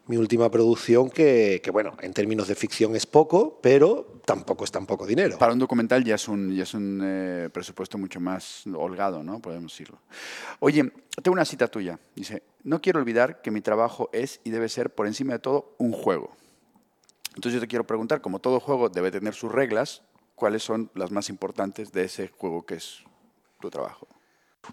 mi 0.08 0.18
última 0.18 0.50
producción, 0.52 1.10
que, 1.10 1.62
bueno, 1.72 1.96
en 2.02 2.12
términos 2.12 2.50
de 2.50 2.56
ficción 2.56 2.94
es 2.98 3.06
poco, 3.06 3.60
pero 3.62 4.20
tampoco 4.26 4.66
es 4.66 4.72
tan 4.72 4.86
poco 4.86 5.06
dinero. 5.06 5.38
Para 5.38 5.54
un 5.54 5.60
documental 5.60 6.04
ya 6.04 6.16
es 6.16 6.28
un, 6.28 6.54
ya 6.54 6.64
es 6.64 6.74
un 6.74 7.00
eh, 7.02 7.50
presupuesto 7.54 7.98
mucho 7.98 8.20
más 8.20 8.64
holgado, 8.76 9.24
¿no? 9.24 9.40
Podemos 9.40 9.72
decirlo. 9.72 10.00
Oye, 10.60 10.92
tengo 11.22 11.34
una 11.34 11.46
cita 11.46 11.70
tuya. 11.70 11.98
Dice, 12.14 12.44
no 12.64 12.82
quiero 12.82 13.00
olvidar 13.00 13.42
que 13.42 13.52
mi 13.52 13.62
trabajo 13.62 14.10
es 14.12 14.42
y 14.44 14.50
debe 14.50 14.68
ser, 14.68 14.90
por 14.90 15.08
encima 15.08 15.34
de 15.34 15.40
todo, 15.40 15.76
un 15.78 15.94
juego. 15.94 16.36
Entonces 17.36 17.54
yo 17.54 17.62
te 17.62 17.68
quiero 17.68 17.88
preguntar, 17.88 18.20
como 18.20 18.40
todo 18.40 18.60
juego 18.60 18.90
debe 18.90 19.12
tener 19.12 19.34
sus 19.34 19.50
reglas, 19.50 20.02
¿cuáles 20.42 20.64
son 20.64 20.90
las 20.96 21.12
más 21.12 21.30
importantes 21.30 21.92
de 21.92 22.06
ese 22.06 22.30
juego 22.36 22.66
que 22.66 22.74
es 22.74 23.04
tu 23.60 23.70
trabajo? 23.70 24.08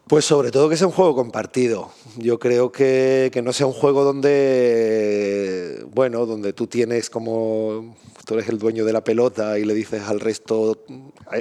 Pues 0.07 0.25
sobre 0.25 0.51
todo 0.51 0.71
que 0.71 0.79
sea 0.79 0.87
un 0.87 0.95
juego 0.95 1.15
compartido. 1.15 1.91
Yo 2.17 2.39
creo 2.39 2.73
que, 2.73 3.29
que, 3.31 3.43
no 3.43 3.53
sea 3.53 3.67
un 3.67 3.75
juego 3.75 4.03
donde, 4.03 5.85
bueno, 5.93 6.25
donde 6.25 6.55
tú 6.55 6.69
tienes 6.69 7.11
como, 7.11 7.95
tú 8.25 8.33
eres 8.33 8.49
el 8.49 8.59
dueño 8.59 8.87
de 8.87 8.95
la 8.95 9.05
pelota 9.05 9.59
y 9.59 9.67
le 9.67 9.75
dices 9.75 10.05
al 10.05 10.21
resto, 10.21 10.87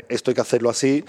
esto 0.10 0.32
hay 0.32 0.36
que 0.36 0.42
hacerlo 0.42 0.70
así, 0.70 1.06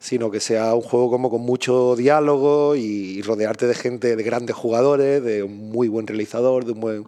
sino 0.00 0.30
que 0.30 0.40
sea 0.40 0.74
un 0.74 0.80
juego 0.80 1.10
como 1.10 1.28
con 1.28 1.42
mucho 1.42 1.94
diálogo 1.94 2.74
y, 2.74 3.20
rodearte 3.20 3.66
de 3.66 3.74
gente, 3.74 4.16
de 4.16 4.22
grandes 4.22 4.56
jugadores, 4.56 5.22
de 5.22 5.42
un 5.42 5.70
muy 5.70 5.88
buen 5.88 6.06
realizador, 6.06 6.64
de, 6.64 6.72
un 6.72 6.80
buen, 6.80 7.06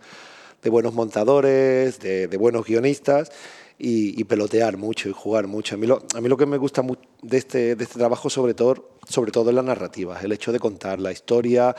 de 0.65 0.71
buenos 0.71 0.95
montadores, 0.95 2.01
de, 2.01 2.37
buenos 2.39 2.65
guionistas 2.67 3.31
y, 3.79 4.25
pelotear 4.25 4.77
mucho 4.79 5.09
y 5.09 5.13
jugar 5.13 5.47
mucho. 5.47 5.77
A 5.77 5.79
mí 5.79 5.87
lo, 5.87 6.03
a 6.15 6.21
mí 6.21 6.29
lo 6.29 6.37
que 6.37 6.47
me 6.47 6.57
gusta 6.57 6.83
de 7.23 7.37
este, 7.37 7.77
de 7.77 7.85
este 7.85 7.99
trabajo 7.99 8.31
sobre 8.31 8.55
todo, 8.55 8.97
sobre 9.09 9.31
todo 9.31 9.51
es 9.51 9.55
la 9.55 9.63
narrativa, 9.63 10.19
el 10.21 10.33
hecho 10.33 10.51
de 10.51 10.59
contar 10.59 10.99
la 10.99 11.13
historia, 11.13 11.77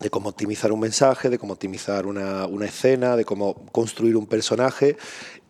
de 0.00 0.10
cómo 0.10 0.30
optimizar 0.30 0.72
un 0.72 0.80
mensaje, 0.80 1.28
de 1.28 1.38
cómo 1.38 1.52
optimizar 1.52 2.06
una, 2.06 2.46
una, 2.46 2.66
escena, 2.66 3.16
de 3.16 3.24
cómo 3.24 3.66
construir 3.70 4.16
un 4.16 4.26
personaje. 4.26 4.96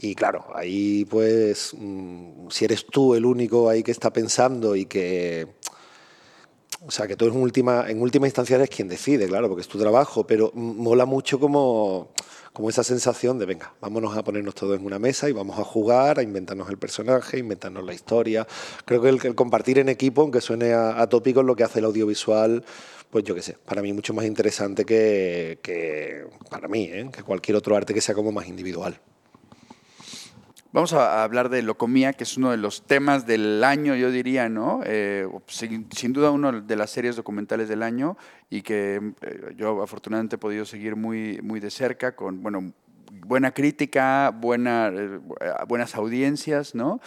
Y 0.00 0.14
claro, 0.14 0.44
ahí 0.54 1.04
pues, 1.06 1.72
mm, 1.78 2.48
si 2.50 2.64
eres 2.64 2.84
tú 2.84 3.14
el 3.14 3.24
único 3.24 3.70
ahí 3.70 3.82
que 3.82 3.92
está 3.92 4.12
pensando 4.12 4.76
y 4.76 4.84
que... 4.84 5.46
O 6.86 6.90
sea, 6.90 7.06
que 7.06 7.14
tú 7.14 7.26
en 7.26 7.36
última, 7.36 7.90
en 7.90 8.00
última 8.00 8.26
instancia 8.26 8.56
eres 8.56 8.70
quien 8.70 8.88
decide, 8.88 9.28
claro, 9.28 9.48
porque 9.48 9.60
es 9.60 9.68
tu 9.68 9.78
trabajo, 9.78 10.26
pero 10.26 10.50
mola 10.54 11.04
mucho 11.04 11.38
como 11.38 12.08
como 12.52 12.68
esa 12.68 12.82
sensación 12.82 13.38
de, 13.38 13.46
venga, 13.46 13.74
vámonos 13.80 14.16
a 14.16 14.24
ponernos 14.24 14.54
todos 14.54 14.78
en 14.78 14.84
una 14.84 14.98
mesa 14.98 15.28
y 15.28 15.32
vamos 15.32 15.58
a 15.58 15.64
jugar, 15.64 16.18
a 16.18 16.22
inventarnos 16.22 16.68
el 16.68 16.78
personaje, 16.78 17.38
inventarnos 17.38 17.84
la 17.84 17.94
historia. 17.94 18.46
Creo 18.84 19.00
que 19.00 19.08
el, 19.08 19.34
compartir 19.34 19.78
en 19.78 19.88
equipo, 19.88 20.22
aunque 20.22 20.40
suene 20.40 20.72
atópico, 20.72 21.40
es 21.40 21.46
lo 21.46 21.54
que 21.54 21.64
hace 21.64 21.78
el 21.78 21.84
audiovisual, 21.84 22.64
pues 23.10 23.24
yo 23.24 23.34
qué 23.34 23.42
sé, 23.42 23.56
para 23.64 23.82
mí 23.82 23.92
mucho 23.92 24.14
más 24.14 24.24
interesante 24.24 24.84
que, 24.84 25.58
que 25.62 26.24
para 26.48 26.68
mí, 26.68 26.84
¿eh? 26.84 27.08
que 27.12 27.22
cualquier 27.22 27.56
otro 27.56 27.76
arte 27.76 27.94
que 27.94 28.00
sea 28.00 28.14
como 28.14 28.32
más 28.32 28.46
individual. 28.46 29.00
Vamos 30.72 30.92
a 30.92 31.24
hablar 31.24 31.48
de 31.48 31.62
Locomía, 31.62 32.12
que 32.12 32.22
es 32.22 32.36
uno 32.36 32.52
de 32.52 32.56
los 32.56 32.86
temas 32.86 33.26
del 33.26 33.64
año, 33.64 33.96
yo 33.96 34.12
diría, 34.12 34.48
¿no? 34.48 34.82
Eh, 34.84 35.26
sin, 35.48 36.12
duda 36.12 36.30
uno 36.30 36.60
de 36.62 36.76
las 36.76 36.90
series 36.90 37.16
documentales 37.16 37.68
del 37.68 37.82
año 37.82 38.16
y 38.50 38.62
que 38.62 39.14
eh, 39.20 39.54
yo 39.56 39.82
afortunadamente 39.82 40.36
he 40.36 40.38
podido 40.38 40.64
seguir 40.64 40.94
muy, 40.94 41.40
muy 41.42 41.58
de 41.58 41.72
cerca 41.72 42.14
con, 42.14 42.40
bueno, 42.40 42.72
buena 43.10 43.50
crítica, 43.50 44.30
buena, 44.30 44.92
eh, 44.94 45.18
buenas 45.66 45.96
audiencias, 45.96 46.76
¿no? 46.76 47.00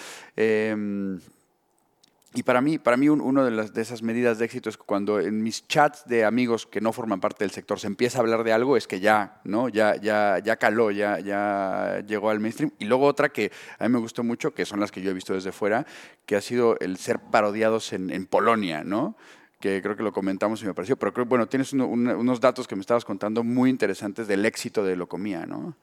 Y 2.35 2.43
para 2.43 2.61
mí, 2.61 2.79
para 2.79 2.97
mí 2.97 3.09
una 3.09 3.43
de, 3.43 3.69
de 3.69 3.81
esas 3.81 4.01
medidas 4.01 4.39
de 4.39 4.45
éxito 4.45 4.69
es 4.69 4.77
cuando 4.77 5.19
en 5.19 5.43
mis 5.43 5.67
chats 5.67 6.05
de 6.07 6.25
amigos 6.25 6.65
que 6.65 6.81
no 6.81 6.91
forman 6.91 7.19
parte 7.19 7.43
del 7.43 7.51
sector 7.51 7.79
se 7.79 7.87
empieza 7.87 8.17
a 8.17 8.21
hablar 8.21 8.43
de 8.43 8.53
algo, 8.53 8.75
es 8.75 8.87
que 8.87 8.99
ya, 8.99 9.39
¿no? 9.43 9.69
Ya, 9.69 9.95
ya, 9.97 10.39
ya 10.39 10.55
caló, 10.55 10.89
ya, 10.89 11.19
ya 11.19 12.03
llegó 12.07 12.31
al 12.31 12.39
mainstream. 12.39 12.71
Y 12.79 12.85
luego 12.85 13.05
otra 13.05 13.29
que 13.29 13.51
a 13.77 13.83
mí 13.83 13.93
me 13.93 13.99
gustó 13.99 14.23
mucho, 14.23 14.53
que 14.53 14.65
son 14.65 14.79
las 14.79 14.91
que 14.91 15.01
yo 15.01 15.11
he 15.11 15.13
visto 15.13 15.33
desde 15.33 15.51
fuera, 15.51 15.85
que 16.25 16.35
ha 16.35 16.41
sido 16.41 16.77
el 16.79 16.97
ser 16.97 17.19
parodiados 17.19 17.93
en, 17.93 18.09
en 18.09 18.25
Polonia, 18.25 18.83
¿no? 18.83 19.15
que 19.63 19.81
creo 19.81 19.95
que 19.95 20.03
lo 20.03 20.11
comentamos 20.11 20.61
y 20.61 20.65
me 20.65 20.73
pareció, 20.73 20.97
pero 20.97 21.13
creo, 21.13 21.25
bueno, 21.25 21.47
tienes 21.47 21.71
unos 21.71 22.41
datos 22.41 22.67
que 22.67 22.75
me 22.75 22.81
estabas 22.81 23.05
contando 23.05 23.45
muy 23.45 23.69
interesantes 23.69 24.27
del 24.27 24.45
éxito 24.45 24.83
de 24.83 24.97
Locomía, 24.97 25.45
¿no? 25.45 25.77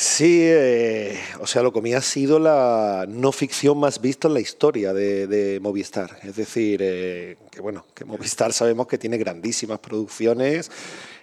Sí, 0.00 0.42
eh, 0.44 1.18
o 1.40 1.48
sea, 1.48 1.60
Locomía 1.64 1.98
ha 1.98 2.02
sido 2.02 2.38
la 2.38 3.04
no 3.08 3.32
ficción 3.32 3.80
más 3.80 4.00
vista 4.00 4.28
en 4.28 4.34
la 4.34 4.38
historia 4.38 4.92
de, 4.92 5.58
Movistar. 5.60 6.20
Es 6.22 6.36
decir, 6.36 6.78
eh, 6.84 7.36
que 7.50 7.60
bueno, 7.60 7.84
que 7.94 8.04
Movistar 8.04 8.52
sabemos 8.52 8.86
que 8.86 8.96
tiene 8.96 9.18
grandísimas 9.18 9.80
producciones 9.80 10.70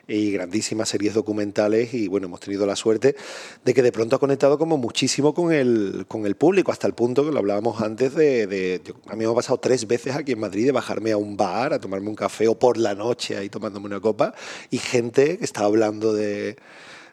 y 0.10 0.30
grandísimas 0.32 0.90
series 0.90 1.14
documentales 1.14 1.94
y 1.94 2.10
bueno, 2.10 2.28
hemos 2.28 2.42
tenido 2.42 2.66
la 2.66 2.76
suerte 2.76 3.16
de 3.64 3.74
que 3.74 3.82
de 3.82 3.94
pronto 3.94 4.18
ha 4.18 4.20
conectado 4.20 4.58
como 4.58 4.76
muchísimo 4.78 5.34
con 5.34 5.54
el, 5.54 6.04
con 6.10 6.26
el 6.26 6.36
público, 6.36 6.74
hasta 6.74 6.86
el 6.86 6.94
punto 6.94 7.24
que 7.24 7.32
lo 7.32 7.40
hablábamos 7.40 7.82
antes 7.82 8.14
de, 8.14 8.82
a 9.08 9.16
mí 9.16 9.26
me 9.26 9.32
ha 9.32 9.36
pasado 9.36 9.58
tres 9.58 9.88
veces 9.88 10.18
aquí 10.18 10.34
en 10.34 10.40
Madrid 10.42 10.66
de 10.66 10.74
bajarme 10.74 11.14
a 11.14 11.18
un 11.18 11.38
bar 11.38 11.72
a 11.72 11.80
tomarme 11.80 12.10
un 12.10 12.16
café 12.16 12.50
o 12.50 12.60
por 12.60 12.76
la 12.76 12.94
noche 12.94 13.38
ahí 13.38 13.48
tomándome 13.48 13.86
una 13.86 14.02
copa 14.02 14.34
y 14.70 14.80
gente 14.80 15.38
que 15.38 15.46
estaba 15.46 15.68
hablando 15.68 16.14
de 16.14 16.58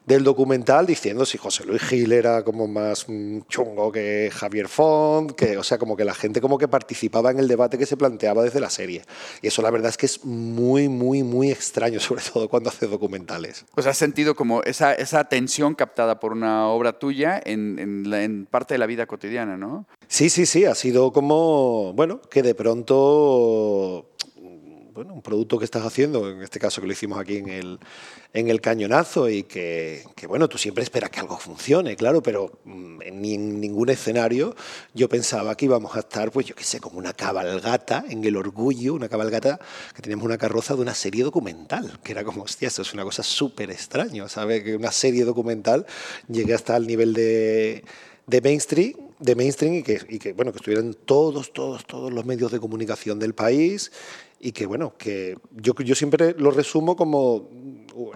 del 0.06 0.24
documental 0.24 0.86
diciendo 0.86 1.24
si 1.24 1.38
José 1.38 1.64
Luis 1.64 1.82
Gil 1.82 2.12
era 2.12 2.42
como 2.44 2.66
más 2.66 3.06
chungo 3.48 3.92
que 3.92 4.30
Javier 4.32 4.68
Font, 4.68 5.32
que, 5.32 5.56
o 5.56 5.62
sea, 5.62 5.78
como 5.78 5.96
que 5.96 6.04
la 6.04 6.14
gente 6.14 6.40
como 6.40 6.58
que 6.58 6.68
participaba 6.68 7.30
en 7.30 7.38
el 7.38 7.48
debate 7.48 7.78
que 7.78 7.86
se 7.86 7.96
planteaba 7.96 8.42
desde 8.42 8.60
la 8.60 8.70
serie. 8.70 9.02
Y 9.42 9.48
eso 9.48 9.62
la 9.62 9.70
verdad 9.70 9.90
es 9.90 9.96
que 9.96 10.06
es 10.06 10.24
muy, 10.24 10.88
muy, 10.88 11.22
muy 11.22 11.50
extraño, 11.50 12.00
sobre 12.00 12.22
todo 12.22 12.48
cuando 12.48 12.70
hace 12.70 12.86
documentales. 12.86 13.64
Pues 13.74 13.86
has 13.86 13.96
sentido 13.96 14.34
como 14.34 14.62
esa, 14.62 14.92
esa 14.94 15.24
tensión 15.24 15.74
captada 15.74 16.20
por 16.20 16.32
una 16.32 16.68
obra 16.68 16.98
tuya 16.98 17.40
en, 17.44 17.78
en, 17.78 18.12
en 18.12 18.46
parte 18.46 18.74
de 18.74 18.78
la 18.78 18.86
vida 18.86 19.06
cotidiana, 19.06 19.56
¿no? 19.56 19.86
Sí, 20.08 20.28
sí, 20.28 20.44
sí, 20.46 20.64
ha 20.64 20.74
sido 20.74 21.12
como, 21.12 21.92
bueno, 21.94 22.20
que 22.30 22.42
de 22.42 22.54
pronto 22.54 24.11
bueno, 24.94 25.14
un 25.14 25.22
producto 25.22 25.58
que 25.58 25.64
estás 25.64 25.86
haciendo, 25.86 26.28
en 26.28 26.42
este 26.42 26.58
caso 26.58 26.80
que 26.80 26.86
lo 26.86 26.92
hicimos 26.92 27.18
aquí 27.18 27.38
en 27.38 27.48
el, 27.48 27.78
en 28.34 28.48
el 28.48 28.60
cañonazo 28.60 29.30
y 29.30 29.44
que, 29.44 30.04
bueno, 30.28 30.48
tú 30.48 30.58
siempre 30.58 30.84
esperas 30.84 31.08
que 31.08 31.20
algo 31.20 31.38
funcione, 31.38 31.96
claro, 31.96 32.22
pero 32.22 32.60
mm, 32.64 33.00
en, 33.02 33.60
ningún 33.60 33.88
escenario 33.88 34.54
yo 34.92 35.08
pensaba 35.08 35.56
que 35.56 35.64
íbamos 35.64 35.96
a 35.96 36.00
estar, 36.00 36.30
pues 36.30 36.46
yo 36.46 36.54
qué 36.54 36.64
sé, 36.64 36.78
como 36.78 36.98
una 36.98 37.14
cabalgata 37.14 38.04
en 38.08 38.22
el 38.24 38.36
orgullo, 38.36 38.94
una 38.94 39.08
cabalgata 39.08 39.58
que 39.94 40.02
teníamos 40.02 40.26
una 40.26 40.36
carroza 40.36 40.74
de 40.74 40.82
una 40.82 40.94
serie 40.94 41.24
documental, 41.24 41.98
que 42.04 42.12
era 42.12 42.22
como, 42.22 42.42
hostia, 42.42 42.68
esto 42.68 42.82
es 42.82 42.92
una 42.92 43.04
cosa 43.04 43.22
súper 43.22 43.70
extraña, 43.70 44.28
¿sabes? 44.28 44.62
Que 44.62 44.76
una 44.76 44.92
serie 44.92 45.24
documental 45.24 45.86
llegue 46.28 46.52
hasta 46.52 46.76
el 46.76 46.86
nivel 46.86 47.14
de, 47.14 47.84
de 48.26 48.40
mainstream 48.42 49.11
de 49.22 49.34
mainstream 49.36 49.74
y 49.74 49.82
que, 49.82 50.00
y 50.08 50.18
que, 50.18 50.32
bueno 50.32 50.52
que 50.52 50.58
estuvieran 50.58 50.94
todos 51.04 51.52
todos 51.52 51.86
todos 51.86 52.12
los 52.12 52.24
medios 52.26 52.50
de 52.52 52.60
comunicación 52.60 53.18
del 53.18 53.34
país 53.34 53.90
y 54.44 54.50
que 54.50 54.66
bueno, 54.66 54.94
que 54.98 55.38
yo, 55.52 55.72
yo 55.74 55.94
siempre 55.94 56.34
lo 56.36 56.50
resumo 56.50 56.96
como 56.96 57.48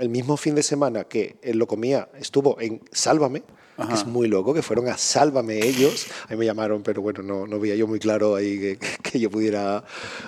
el 0.00 0.08
mismo 0.08 0.36
fin 0.36 0.56
de 0.56 0.64
semana 0.64 1.04
que 1.04 1.36
en 1.40 1.58
lo 1.58 1.68
comía 1.68 2.08
estuvo 2.18 2.60
en 2.60 2.80
Sálvame, 2.90 3.44
que 3.76 3.95
es 3.95 4.06
muy 4.06 4.28
loco, 4.28 4.54
que 4.54 4.62
fueron 4.62 4.88
a 4.88 4.97
Sálvame 4.97 5.64
ellos, 5.64 6.06
ahí 6.28 6.37
me 6.37 6.47
llamaron, 6.47 6.83
pero 6.83 7.02
bueno, 7.02 7.23
no, 7.23 7.47
no 7.47 7.61
veía 7.61 7.75
yo 7.75 7.87
muy 7.87 7.99
claro 7.99 8.35
ahí 8.35 8.59
que, 8.59 8.78
que, 9.02 9.21
yo 9.21 9.30
pudiera, 9.30 9.85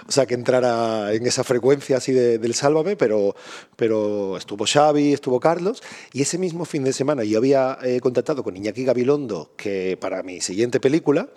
o 0.06 0.12
sea, 0.12 0.26
que 0.26 0.34
entrara 0.34 1.12
en 1.14 1.26
esa 1.26 1.44
frecuencia 1.44 1.96
así 1.96 2.12
del 2.12 2.54
Sálvame, 2.54 2.96
pero, 2.96 3.34
pero 3.76 4.36
estuvo 4.36 4.64
Xavi, 4.66 5.12
estuvo 5.12 5.40
Carlos, 5.40 5.82
y 6.12 6.22
ese 6.22 6.38
mismo 6.38 6.64
fin 6.64 6.84
de 6.84 6.92
semana 6.92 7.24
yo 7.24 7.38
había 7.38 7.78
eh, 7.82 8.00
contactado 8.00 8.42
con 8.44 8.56
Iñaki 8.56 8.84
Gabilondo, 8.84 9.52
que 9.56 9.96
para 10.00 10.22
mi 10.22 10.40
siguiente 10.40 10.80
película, 10.80 11.28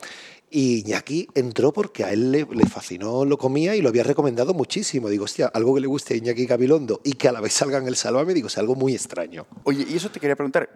y 0.54 0.82
Iñaki 0.82 1.30
entró 1.34 1.72
porque 1.72 2.04
a 2.04 2.12
él 2.12 2.32
le, 2.32 2.46
fascinó, 2.70 3.24
lo 3.24 3.38
comía 3.38 3.74
y 3.78 3.82
lo 3.82 3.88
había 3.88 4.04
recomendado 4.04 4.54
muchísimo. 4.54 5.08
Digo, 5.08 5.24
hostia, 5.24 5.48
algo 5.48 5.74
que 5.74 5.80
le 5.80 5.88
guste 5.88 6.14
a 6.14 6.18
Iñaki 6.18 6.46
Gabilondo 6.46 7.00
y 7.06 7.14
que 7.14 7.30
a 7.30 7.32
la 7.32 7.40
vez 7.40 7.54
salga 7.54 7.78
en 7.78 7.88
el 7.88 7.96
Sálvame, 7.96 8.34
digo, 8.34 8.48
es 8.48 8.58
algo 8.58 8.76
muy 8.76 8.94
extraño. 8.94 9.48
Oye, 9.64 9.86
y 9.90 9.96
eso 9.96 10.12
te 10.12 10.20
quería 10.20 10.36
preguntar, 10.36 10.70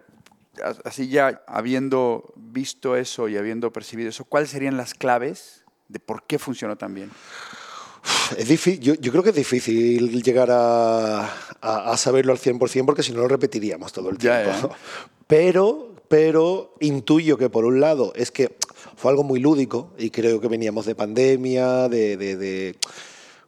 así 0.84 1.08
ya 1.08 1.42
habiendo 1.46 2.32
visto 2.36 2.96
eso 2.96 3.28
y 3.28 3.36
habiendo 3.36 3.72
percibido 3.72 4.08
eso, 4.08 4.24
¿cuáles 4.24 4.50
serían 4.50 4.76
las 4.76 4.94
claves 4.94 5.64
de 5.88 6.00
por 6.00 6.24
qué 6.24 6.38
funcionó 6.38 6.76
tan 6.76 6.94
bien? 6.94 7.10
Es 8.36 8.48
difícil, 8.48 8.80
yo, 8.80 8.94
yo, 8.94 9.10
creo 9.10 9.22
que 9.22 9.30
es 9.30 9.36
difícil 9.36 10.22
llegar 10.22 10.48
a, 10.50 11.24
a, 11.60 11.96
saberlo 11.96 12.32
al 12.32 12.38
100% 12.38 12.86
porque 12.86 13.02
si 13.02 13.12
no 13.12 13.20
lo 13.20 13.28
repetiríamos 13.28 13.92
todo 13.92 14.10
el 14.10 14.18
tiempo. 14.18 14.74
Pero, 15.26 15.94
pero 16.08 16.74
intuyo 16.80 17.36
que 17.36 17.50
por 17.50 17.64
un 17.64 17.80
lado 17.80 18.12
es 18.14 18.30
que 18.30 18.56
fue 18.96 19.10
algo 19.10 19.24
muy 19.24 19.40
lúdico 19.40 19.92
y 19.98 20.10
creo 20.10 20.40
que 20.40 20.48
veníamos 20.48 20.86
de 20.86 20.94
pandemia, 20.94 21.88
de, 21.88 22.16
de, 22.16 22.76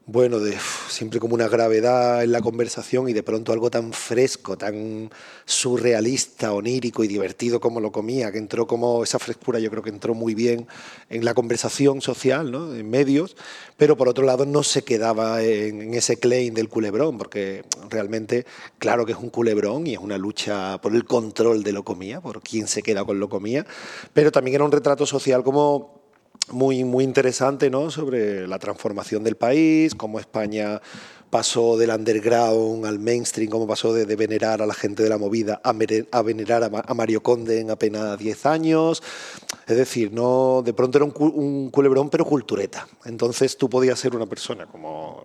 bueno, 0.08 0.38
de 0.40 0.56
siempre 0.88 1.20
como 1.20 1.34
una 1.34 1.48
gravedad 1.48 2.24
en 2.24 2.32
la 2.32 2.40
conversación 2.40 3.10
y 3.10 3.12
de 3.12 3.22
pronto 3.22 3.52
algo 3.52 3.70
tan 3.70 3.92
fresco, 3.92 4.56
tan 4.56 5.10
surrealista, 5.44 6.54
onírico 6.54 7.04
y 7.04 7.08
divertido 7.08 7.60
como 7.60 7.78
lo 7.78 7.92
comía, 7.92 8.32
que 8.32 8.38
entró 8.38 8.66
como 8.66 9.04
esa 9.04 9.18
frescura, 9.18 9.58
yo 9.58 9.70
creo 9.70 9.82
que 9.82 9.90
entró 9.90 10.14
muy 10.14 10.34
bien 10.34 10.66
en 11.10 11.26
la 11.26 11.34
conversación 11.34 12.00
social, 12.00 12.50
¿no? 12.50 12.74
en 12.74 12.88
medios, 12.88 13.36
pero 13.76 13.98
por 13.98 14.08
otro 14.08 14.24
lado 14.24 14.46
no 14.46 14.62
se 14.62 14.82
quedaba 14.82 15.42
en, 15.42 15.92
ese 15.92 16.16
claim 16.16 16.54
del 16.54 16.70
culebrón, 16.70 17.18
porque 17.18 17.64
realmente, 17.90 18.46
claro 18.78 19.04
que 19.04 19.12
es 19.12 19.18
un 19.18 19.28
culebrón 19.28 19.86
y 19.86 19.92
es 19.92 20.00
una 20.00 20.16
lucha 20.16 20.80
por 20.80 20.94
el 20.94 21.04
control 21.04 21.62
de 21.62 21.72
lo 21.72 21.84
comía, 21.84 22.22
por 22.22 22.40
quién 22.40 22.66
se 22.66 22.82
queda 22.82 23.04
con 23.04 23.20
lo 23.20 23.28
comía, 23.28 23.66
pero 24.14 24.32
también 24.32 24.54
era 24.54 24.64
un 24.64 24.72
retrato 24.72 25.04
social 25.04 25.44
como 25.44 25.97
muy, 26.50 26.84
muy 26.84 27.04
interesante 27.04 27.70
¿no? 27.70 27.90
sobre 27.90 28.46
la 28.46 28.58
transformación 28.58 29.24
del 29.24 29.36
país, 29.36 29.94
cómo 29.94 30.18
España 30.20 30.80
pasó 31.30 31.76
del 31.76 31.90
underground 31.90 32.86
al 32.86 32.98
mainstream, 32.98 33.50
cómo 33.50 33.66
pasó 33.66 33.92
de, 33.92 34.16
venerar 34.16 34.62
a 34.62 34.66
la 34.66 34.74
gente 34.74 35.02
de 35.02 35.08
la 35.08 35.18
movida 35.18 35.60
a, 35.62 35.70
a 35.70 36.22
venerar 36.22 36.64
a, 36.64 36.94
Mario 36.94 37.22
Conde 37.22 37.60
en 37.60 37.70
apenas 37.70 38.18
10 38.18 38.46
años. 38.46 39.02
Es 39.66 39.76
decir, 39.76 40.12
no 40.12 40.62
de 40.64 40.72
pronto 40.72 40.98
era 40.98 41.04
un, 41.04 41.70
culebrón, 41.70 42.08
pero 42.10 42.24
cultureta. 42.24 42.88
Entonces 43.04 43.56
tú 43.56 43.68
podías 43.68 43.98
ser 43.98 44.16
una 44.16 44.26
persona 44.26 44.66
como 44.66 45.22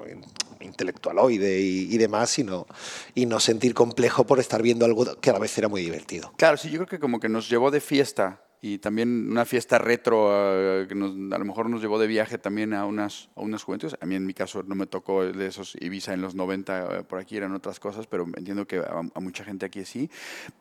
intelectualoide 0.60 1.60
y, 1.62 1.94
y 1.94 1.98
demás 1.98 2.38
y 2.40 2.44
no, 2.44 2.68
y 3.16 3.26
no 3.26 3.40
sentir 3.40 3.74
complejo 3.74 4.26
por 4.26 4.40
estar 4.40 4.62
viendo 4.62 4.86
algo 4.86 5.06
que 5.20 5.30
a 5.30 5.34
la 5.34 5.40
vez 5.40 5.58
era 5.58 5.68
muy 5.68 5.82
divertido. 5.82 6.34
Claro, 6.38 6.58
sí, 6.58 6.70
yo 6.70 6.80
creo 6.80 6.88
que 6.88 7.00
como 7.00 7.20
que 7.20 7.30
nos 7.30 7.50
llevó 7.50 7.72
de 7.72 7.80
fiesta 7.80 8.42
y 8.66 8.78
también 8.78 9.30
una 9.30 9.44
fiesta 9.44 9.78
retro 9.78 10.30
eh, 10.32 10.88
que 10.88 10.94
a 10.94 11.38
lo 11.38 11.44
mejor 11.46 11.70
nos 11.70 11.82
llevó 11.82 12.00
de 12.00 12.08
viaje 12.08 12.38
también 12.38 12.74
a 12.74 12.86
unas, 12.86 13.28
a 13.36 13.42
unas 13.42 13.62
juventudes. 13.62 13.98
A 14.00 14.06
mí 14.06 14.16
en 14.16 14.26
mi 14.26 14.34
caso 14.34 14.64
no 14.64 14.74
me 14.74 14.88
tocó 14.88 15.26
de 15.26 15.48
esos 15.48 15.76
Ibiza 15.82 16.14
en 16.14 16.22
los 16.22 16.34
90, 16.34 17.00
eh, 17.00 17.04
por 17.04 17.20
aquí 17.20 17.36
eran 17.36 17.54
otras 17.54 17.82
cosas, 17.82 18.08
pero 18.08 18.26
entiendo 18.38 18.66
que 18.66 18.78
a, 18.78 19.20
mucha 19.20 19.44
gente 19.44 19.66
aquí 19.66 19.84
sí. 19.84 20.10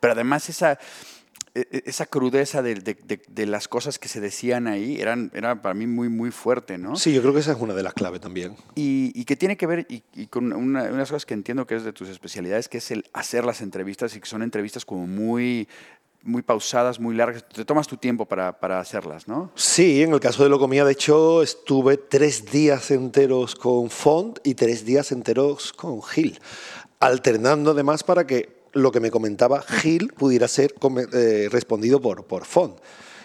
Pero 0.01 0.15
además 0.15 0.49
esa, 0.49 0.81
e, 1.55 1.61
e, 1.71 1.83
esa 1.87 2.07
crudeza 2.07 2.61
de, 2.61 2.75
de, 2.75 3.23
de, 3.29 3.47
las 3.47 3.69
cosas 3.69 4.01
que 4.01 4.09
se 4.09 4.21
decían 4.21 4.67
ahí 4.67 5.01
eran, 5.01 5.31
era 5.33 5.63
para 5.63 5.75
mí 5.75 5.87
muy, 5.87 6.09
muy 6.09 6.33
fuerte, 6.33 6.79
¿no? 6.79 6.97
Sí, 6.97 7.15
yo 7.15 7.21
creo 7.21 7.33
que 7.33 7.39
esa 7.39 7.53
es 7.53 7.61
una 7.61 7.75
de 7.75 7.85
las 7.85 7.95
claves 7.95 8.21
también. 8.21 8.57
Y, 8.75 9.13
y 9.15 9.25
que 9.27 9.37
tiene 9.37 9.57
que 9.57 9.69
ver, 9.69 9.87
y, 9.89 10.03
y 10.13 10.27
con 10.27 10.53
una, 10.53 10.91
unas 10.91 11.09
cosas 11.09 11.25
que 11.25 11.35
entiendo 11.35 11.69
que 11.69 11.77
es 11.77 11.85
de 11.85 11.93
tus 11.93 12.09
especialidades, 12.09 12.69
que 12.69 12.79
es 12.79 12.91
el 12.91 13.05
hacer 13.13 13.45
las 13.45 13.61
entrevistas 13.61 14.17
y 14.17 14.21
que 14.21 14.27
son 14.27 14.43
entrevistas 14.43 14.85
como 14.85 15.07
muy 15.07 15.69
muy 16.23 16.43
pausadas, 16.43 17.01
muy 17.01 17.15
largas. 17.15 17.45
Te 17.49 17.65
tomas 17.65 17.87
tu 17.87 17.97
tiempo 17.97 18.27
para, 18.27 18.59
para, 18.59 18.81
hacerlas, 18.81 19.29
¿no? 19.29 19.51
Sí, 19.55 20.03
en 20.03 20.13
el 20.13 20.21
caso 20.21 20.43
de 20.43 20.49
Locomía, 20.49 20.85
de 20.85 20.93
hecho, 20.93 21.43
estuve 21.43 21.97
tres 21.97 22.51
días 22.51 22.91
enteros 22.91 23.55
con 23.55 23.91
Font 23.91 24.39
y 24.45 24.55
tres 24.55 24.85
días 24.85 25.13
enteros 25.13 25.73
con 25.73 26.03
Gil, 26.03 26.39
alternando 27.01 27.73
además 27.73 28.05
para 28.05 28.27
que 28.27 28.63
lo 28.73 28.91
que 28.91 29.01
me 29.01 29.11
comentaba 29.11 29.63
Gil 29.63 30.13
pudiera 30.17 30.49
ser 30.49 30.75
eh, 31.13 31.49
respondido 31.51 32.01
por, 32.01 32.25
por 32.25 32.45
Font. 32.45 32.79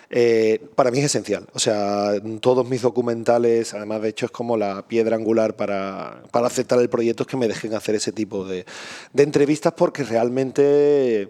Eh, 0.10 0.66
para 0.76 0.90
mí 0.90 1.00
es 1.00 1.06
esencial. 1.06 1.48
O 1.54 1.60
sea, 1.60 2.14
todos 2.40 2.68
mis 2.68 2.82
documentales, 2.82 3.74
además 3.74 4.02
de 4.02 4.10
hecho 4.10 4.26
es 4.26 4.32
como 4.32 4.56
la 4.56 4.88
piedra 4.88 5.18
angular 5.18 5.56
para, 5.56 6.24
para 6.32 6.48
aceptar 6.48 6.80
el 6.80 6.90
proyecto, 6.90 7.24
es 7.24 7.28
que 7.28 7.38
me 7.38 7.48
dejen 7.48 7.74
hacer 7.74 7.96
ese 7.96 8.14
tipo 8.14 8.46
de, 8.46 8.66
de 9.14 9.24
entrevistas 9.24 9.74
porque 9.76 10.04
realmente 10.04 11.28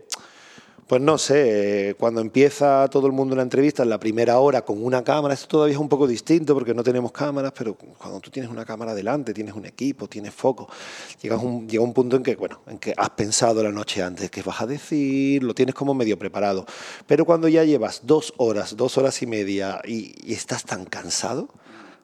Pues 0.87 1.01
no 1.01 1.17
sé, 1.17 1.97
cuando 1.99 2.21
empieza 2.21 2.87
todo 2.89 3.07
el 3.07 3.11
mundo 3.11 3.33
una 3.33 3.43
entrevista 3.43 3.83
en 3.83 3.89
la 3.89 3.99
primera 3.99 4.39
hora 4.39 4.63
con 4.63 4.81
una 4.81 5.03
cámara, 5.03 5.33
esto 5.33 5.49
todavía 5.49 5.73
es 5.73 5.81
un 5.81 5.89
poco 5.89 6.07
distinto 6.07 6.53
porque 6.53 6.73
no 6.73 6.81
tenemos 6.81 7.11
cámaras, 7.11 7.51
pero 7.51 7.75
cuando 7.75 8.21
tú 8.21 8.31
tienes 8.31 8.49
una 8.49 8.63
cámara 8.63 8.95
delante, 8.95 9.33
tienes 9.33 9.53
un 9.53 9.65
equipo, 9.65 10.07
tienes 10.07 10.33
foco, 10.33 10.69
llegas 11.21 11.43
un, 11.43 11.67
llega 11.67 11.83
un 11.83 11.93
punto 11.93 12.15
en 12.15 12.23
que, 12.23 12.37
bueno, 12.37 12.61
en 12.67 12.79
que 12.79 12.93
has 12.95 13.09
pensado 13.09 13.61
la 13.61 13.71
noche 13.73 14.01
antes 14.01 14.31
qué 14.31 14.41
vas 14.41 14.61
a 14.61 14.65
decir, 14.65 15.43
lo 15.43 15.53
tienes 15.53 15.75
como 15.75 15.93
medio 15.93 16.17
preparado. 16.17 16.65
Pero 17.05 17.25
cuando 17.25 17.49
ya 17.49 17.65
llevas 17.65 18.03
dos 18.05 18.33
horas, 18.37 18.77
dos 18.77 18.97
horas 18.97 19.21
y 19.21 19.27
media 19.27 19.81
y, 19.83 20.15
y 20.23 20.35
estás 20.35 20.63
tan 20.63 20.85
cansado, 20.85 21.49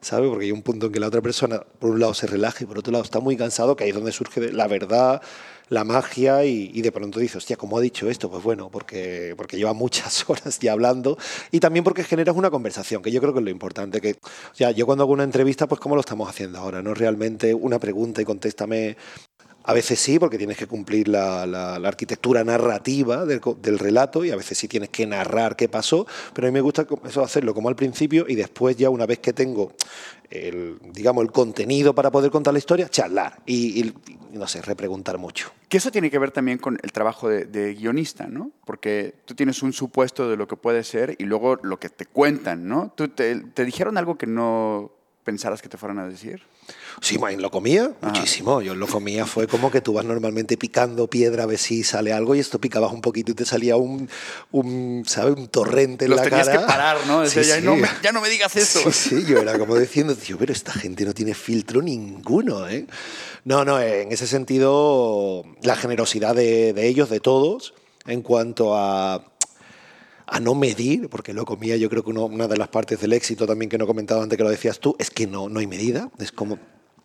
¿sabes? 0.02 0.28
Porque 0.28 0.44
hay 0.44 0.52
un 0.52 0.62
punto 0.62 0.86
en 0.86 0.92
que 0.92 1.00
la 1.00 1.06
otra 1.08 1.22
persona, 1.22 1.62
por 1.78 1.90
un 1.90 2.00
lado, 2.00 2.12
se 2.12 2.26
relaja 2.26 2.62
y 2.62 2.66
por 2.66 2.78
otro 2.78 2.92
lado 2.92 3.02
está 3.02 3.18
muy 3.18 3.36
cansado, 3.36 3.76
que 3.76 3.84
ahí 3.84 3.90
es 3.90 3.96
donde 3.96 4.12
surge 4.12 4.52
la 4.52 4.68
verdad, 4.68 5.22
la 5.68 5.84
magia 5.84 6.44
y, 6.44 6.80
de 6.80 6.92
pronto 6.92 7.18
dices, 7.18 7.36
hostia, 7.36 7.56
¿cómo 7.56 7.78
ha 7.78 7.80
dicho 7.80 8.08
esto? 8.08 8.30
Pues 8.30 8.42
bueno, 8.42 8.70
porque, 8.70 9.34
porque 9.36 9.56
lleva 9.56 9.72
muchas 9.72 10.24
horas 10.28 10.58
ya 10.58 10.72
hablando 10.72 11.18
y 11.50 11.60
también 11.60 11.84
porque 11.84 12.04
generas 12.04 12.36
una 12.36 12.50
conversación, 12.50 13.02
que 13.02 13.10
yo 13.10 13.20
creo 13.20 13.32
que 13.32 13.40
es 13.40 13.44
lo 13.44 13.50
importante. 13.50 14.00
Que, 14.00 14.16
o 14.60 14.70
yo 14.70 14.86
cuando 14.86 15.04
hago 15.04 15.12
una 15.12 15.24
entrevista, 15.24 15.66
pues 15.66 15.80
como 15.80 15.94
lo 15.94 16.00
estamos 16.00 16.28
haciendo 16.28 16.58
ahora, 16.58 16.82
no 16.82 16.94
realmente 16.94 17.54
una 17.54 17.78
pregunta 17.78 18.20
y 18.22 18.24
contéstame 18.24 18.96
a 19.64 19.72
veces 19.72 19.98
sí, 19.98 20.18
porque 20.18 20.38
tienes 20.38 20.58
que 20.58 20.66
cumplir 20.66 21.08
la, 21.08 21.46
la, 21.46 21.76
arquitectura 21.76 22.44
narrativa 22.44 23.24
del, 23.24 23.40
del, 23.62 23.78
relato 23.78 24.24
y 24.24 24.30
a 24.30 24.36
veces 24.36 24.58
sí 24.58 24.68
tienes 24.68 24.90
que 24.90 25.06
narrar 25.06 25.56
qué 25.56 25.68
pasó, 25.68 26.06
pero 26.34 26.46
a 26.46 26.50
mí 26.50 26.54
me 26.54 26.60
gusta 26.60 26.86
eso 27.06 27.22
hacerlo 27.22 27.54
como 27.54 27.70
al 27.70 27.76
principio 27.76 28.26
y 28.28 28.34
después 28.34 28.76
ya 28.76 28.90
una 28.90 29.06
vez 29.06 29.20
que 29.20 29.32
tengo 29.32 29.72
el, 30.30 30.78
digamos, 30.92 31.24
el 31.24 31.32
contenido 31.32 31.94
para 31.94 32.10
poder 32.10 32.30
contar 32.30 32.52
la 32.52 32.58
historia, 32.58 32.88
charlar 32.88 33.40
y, 33.46 33.80
y 33.80 33.94
no 34.32 34.46
sé, 34.46 34.60
repreguntar 34.60 35.16
mucho. 35.16 35.50
Que 35.68 35.78
eso 35.78 35.90
tiene 35.90 36.10
que 36.10 36.18
ver 36.18 36.30
también 36.30 36.58
con 36.58 36.78
el 36.82 36.92
trabajo 36.92 37.28
de, 37.28 37.46
de, 37.46 37.74
guionista, 37.74 38.26
¿no? 38.26 38.50
Porque 38.66 39.14
tú 39.24 39.34
tienes 39.34 39.62
un 39.62 39.72
supuesto 39.72 40.28
de 40.28 40.36
lo 40.36 40.46
que 40.46 40.56
puede 40.56 40.84
ser 40.84 41.16
y 41.18 41.24
luego 41.24 41.56
lo 41.62 41.78
que 41.78 41.88
te 41.88 42.04
cuentan, 42.04 42.68
¿no? 42.68 42.92
¿Tú 42.94 43.08
te, 43.08 43.36
te 43.36 43.64
dijeron 43.64 43.96
algo 43.96 44.18
que 44.18 44.26
no 44.26 44.92
pensaras 45.24 45.62
que 45.62 45.68
te 45.68 45.78
fueran 45.78 45.98
a 45.98 46.06
decir? 46.06 46.42
Sí, 47.00 47.18
en 47.28 47.42
lo 47.42 47.50
comía 47.50 47.92
muchísimo. 48.00 48.62
Yo 48.62 48.74
lo 48.74 48.86
comía 48.86 49.26
fue 49.26 49.46
como 49.46 49.70
que 49.70 49.80
tú 49.80 49.92
vas 49.92 50.04
normalmente 50.04 50.56
picando 50.56 51.06
piedra 51.08 51.42
a 51.42 51.46
ver 51.46 51.58
si 51.58 51.84
sale 51.84 52.12
algo 52.12 52.34
y 52.34 52.40
esto 52.40 52.58
picabas 52.58 52.92
un 52.92 53.02
poquito 53.02 53.32
y 53.32 53.34
te 53.34 53.44
salía 53.44 53.76
un, 53.76 54.08
un 54.52 55.04
¿sabes? 55.06 55.36
Un 55.36 55.48
torrente 55.48 56.06
en 56.06 56.12
Los 56.12 56.20
la 56.20 56.24
tenías 56.24 56.48
cara. 56.48 56.60
que 56.60 56.66
parar, 56.66 57.06
¿no? 57.06 57.26
Sí, 57.26 57.42
ya, 57.42 57.56
sí. 57.56 57.62
No 57.62 57.76
me, 57.76 57.88
ya, 58.02 58.12
no 58.12 58.20
me, 58.20 58.28
digas 58.30 58.56
eso. 58.56 58.80
Sí, 58.90 58.92
sí, 58.92 59.24
yo 59.26 59.38
era 59.38 59.58
como 59.58 59.76
diciendo, 59.76 60.16
tío, 60.16 60.38
pero 60.38 60.52
esta 60.52 60.72
gente 60.72 61.04
no 61.04 61.12
tiene 61.12 61.34
filtro 61.34 61.82
ninguno, 61.82 62.68
¿eh? 62.68 62.86
No, 63.44 63.64
no, 63.64 63.78
en 63.80 64.10
ese 64.10 64.26
sentido, 64.26 65.44
la 65.62 65.76
generosidad 65.76 66.34
de, 66.34 66.72
de 66.72 66.86
ellos, 66.86 67.10
de 67.10 67.20
todos, 67.20 67.74
en 68.06 68.22
cuanto 68.22 68.76
a 68.76 69.33
a 70.26 70.40
no 70.40 70.54
medir, 70.54 71.08
porque 71.08 71.32
lo 71.32 71.44
comía, 71.44 71.76
yo 71.76 71.90
creo 71.90 72.02
que 72.02 72.10
una 72.10 72.48
de 72.48 72.56
las 72.56 72.68
partes 72.68 73.00
del 73.00 73.12
éxito 73.12 73.46
también 73.46 73.68
que 73.68 73.78
no 73.78 73.84
he 73.84 73.86
comentado 73.86 74.22
antes 74.22 74.36
que 74.36 74.44
lo 74.44 74.50
decías 74.50 74.78
tú, 74.80 74.96
es 74.98 75.10
que 75.10 75.26
no, 75.26 75.48
no 75.48 75.60
hay 75.60 75.66
medida, 75.66 76.10
es 76.18 76.32
como... 76.32 76.58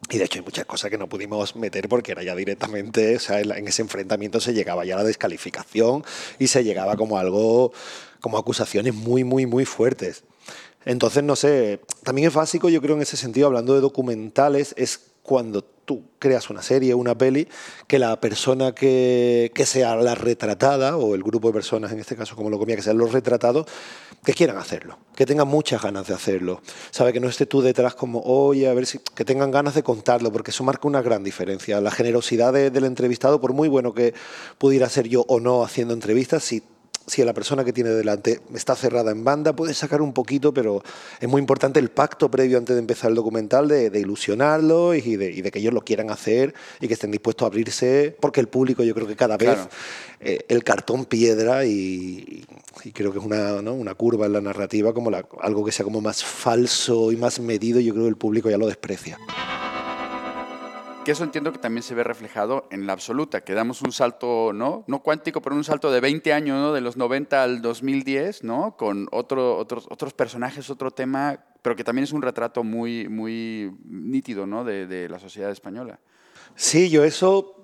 Y 0.09 0.17
de 0.17 0.23
hecho 0.23 0.39
hay 0.39 0.45
muchas 0.45 0.65
cosas 0.65 0.89
que 0.89 0.97
no 0.97 1.09
pudimos 1.09 1.57
meter 1.57 1.89
porque 1.89 2.13
era 2.13 2.23
ya 2.23 2.33
directamente, 2.33 3.17
o 3.17 3.19
sea, 3.19 3.41
en 3.41 3.67
ese 3.67 3.81
enfrentamiento 3.81 4.39
se 4.39 4.53
llegaba 4.53 4.85
ya 4.85 4.95
a 4.95 4.99
la 4.99 5.03
descalificación 5.03 6.05
y 6.39 6.47
se 6.47 6.63
llegaba 6.63 6.95
como 6.95 7.17
algo, 7.17 7.73
como 8.21 8.38
acusaciones 8.38 8.95
muy, 8.95 9.25
muy, 9.25 9.45
muy 9.45 9.65
fuertes. 9.65 10.23
Entonces, 10.85 11.21
no 11.23 11.35
sé, 11.35 11.81
también 12.03 12.29
es 12.29 12.33
básico, 12.33 12.69
yo 12.69 12.81
creo, 12.81 12.95
en 12.95 13.01
ese 13.01 13.17
sentido, 13.17 13.47
hablando 13.47 13.75
de 13.75 13.81
documentales, 13.81 14.73
es 14.77 15.08
cuando 15.29 15.63
tú 15.63 16.05
creas 16.17 16.50
una 16.50 16.63
serie, 16.63 16.95
una 16.95 17.15
peli, 17.15 17.48
que 17.86 18.00
la 18.00 18.19
persona 18.19 18.74
que, 18.74 19.51
que, 19.53 19.63
sea 19.67 19.95
la 19.95 20.15
retratada, 20.15 20.98
o 20.98 21.13
el 21.13 21.21
grupo 21.21 21.50
de 21.50 21.53
personas, 21.53 21.91
en 21.91 22.00
este 22.00 22.15
caso 22.15 22.36
como 22.36 22.50
lo 22.50 22.57
comía, 22.57 22.75
que 22.75 22.81
sean 22.81 22.98
los 22.98 23.12
retratados, 23.12 23.67
que 24.25 24.33
quieran 24.33 24.57
hacerlo, 24.57 24.98
que 25.15 25.27
tengan 25.27 25.48
muchas 25.48 25.83
ganas 25.83 26.07
de 26.07 26.15
hacerlo. 26.15 26.63
Sabe 26.89 27.13
que 27.13 27.19
no 27.19 27.29
esté 27.29 27.45
tú 27.45 27.62
detrás 27.62 27.93
como, 27.93 28.21
oye, 28.21 28.67
a 28.67 28.74
ver 28.74 28.88
si. 28.88 28.98
que 28.98 29.24
tengan 29.24 29.51
ganas 29.51 29.75
de 29.75 29.83
contarlo, 29.83 30.31
porque 30.31 30.50
eso 30.50 30.63
marca 30.63 30.88
una 30.88 31.03
gran 31.03 31.24
diferencia. 31.24 31.79
La 31.79 31.91
generosidad 31.91 32.51
de, 32.53 32.71
del 32.71 32.86
entrevistado, 32.86 33.39
por 33.39 33.53
muy 33.53 33.67
bueno 33.67 33.93
que 33.93 34.15
pudiera 34.57 34.89
ser 34.89 35.07
yo 35.07 35.25
o 35.27 35.39
no 35.39 35.63
haciendo 35.63 35.93
entrevistas, 35.93 36.43
si 36.43 36.63
si 37.09 37.23
la 37.23 37.33
persona 37.33 37.63
que 37.65 37.73
tiene 37.73 37.89
delante 37.89 38.39
está 38.53 38.75
cerrada 38.75 39.11
en 39.11 39.23
banda, 39.23 39.53
puede 39.53 39.73
sacar 39.73 40.01
un 40.01 40.13
poquito, 40.13 40.53
pero 40.53 40.81
es 41.19 41.27
muy 41.27 41.39
importante 41.39 41.79
el 41.79 41.89
pacto 41.89 42.29
previo 42.31 42.57
antes 42.57 42.75
de 42.75 42.79
empezar 42.79 43.09
el 43.09 43.15
documental 43.15 43.67
de, 43.67 43.89
de 43.89 44.00
ilusionarlo 44.00 44.93
y 44.95 45.15
de, 45.17 45.31
y 45.31 45.41
de, 45.41 45.51
que 45.51 45.59
ellos 45.59 45.74
lo 45.74 45.81
quieran 45.81 46.09
hacer 46.11 46.53
y 46.79 46.87
que 46.87 46.93
estén 46.93 47.11
dispuestos 47.11 47.45
a 47.45 47.48
abrirse, 47.48 48.15
porque 48.19 48.39
el 48.39 48.48
público 48.48 48.83
yo 48.83 48.93
creo 48.93 49.07
que 49.07 49.15
cada 49.15 49.35
vez 49.37 49.50
Claro. 49.50 49.69
eh, 50.22 50.45
el 50.48 50.63
cartón 50.63 51.05
piedra 51.05 51.65
y, 51.65 52.45
y 52.83 52.91
creo 52.91 53.11
que 53.11 53.19
es 53.19 53.25
una, 53.25 53.61
¿no? 53.61 53.74
una 53.74 53.95
curva 53.95 54.27
en 54.27 54.33
la 54.33 54.41
narrativa, 54.41 54.93
como 54.93 55.09
la- 55.09 55.25
algo 55.41 55.65
que 55.65 55.72
sea 55.72 55.83
como 55.83 56.01
más 56.01 56.24
falso 56.24 57.11
y 57.11 57.17
más 57.17 57.39
medido, 57.39 57.79
yo 57.79 57.93
creo 57.93 58.03
que 58.05 58.09
el 58.09 58.17
público 58.17 58.50
ya 58.50 58.57
lo 58.57 58.67
desprecia. 58.67 59.17
Que 61.05 61.12
eso 61.12 61.24
entiendo 61.24 61.51
que 61.51 61.57
también 61.57 61.81
se 61.81 61.96
ve 61.96 62.03
reflejado 62.03 62.68
en 62.72 62.85
la 62.85 62.94
absoluta, 62.94 63.42
que 63.42 63.53
damos 63.53 63.81
un 63.81 63.92
salto, 63.92 64.51
¿no? 64.53 64.83
No 64.88 65.01
cuántico, 65.01 65.42
pero 65.42 65.55
un 65.55 65.64
salto 65.64 65.92
de 65.92 66.01
20 66.01 66.33
años, 66.33 66.57
¿no? 66.57 66.74
De 66.74 66.81
los 66.81 66.98
90 66.98 67.42
al 67.42 67.62
2010, 67.62 68.44
¿no? 68.44 68.75
Con 68.77 69.07
otro, 69.12 69.57
otros, 69.57 69.88
otros 69.90 70.14
personajes, 70.14 70.70
otro 70.70 70.92
tema, 70.92 71.44
pero 71.62 71.75
que 71.75 71.83
también 71.83 72.03
es 72.03 72.12
un 72.12 72.22
retrato 72.22 72.64
muy, 72.64 73.07
muy 73.07 73.72
nítido, 73.85 74.46
¿no? 74.46 74.64
De, 74.64 74.88
de 74.88 75.09
la 75.09 75.20
sociedad 75.20 75.51
española. 75.51 76.00
Sí, 76.55 76.90
yo 76.90 77.03
eso, 77.03 77.59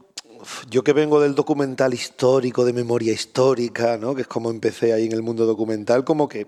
yo 0.69 0.83
que 0.83 0.93
vengo 0.93 1.19
del 1.19 1.35
documental 1.35 1.93
histórico, 1.93 2.65
de 2.65 2.73
memoria 2.73 3.13
histórica, 3.13 3.97
¿no? 3.97 4.15
que 4.15 4.21
es 4.21 4.27
como 4.27 4.49
empecé 4.49 4.93
ahí 4.93 5.05
en 5.05 5.11
el 5.11 5.21
mundo 5.21 5.45
documental, 5.45 6.03
como 6.03 6.27
que 6.27 6.47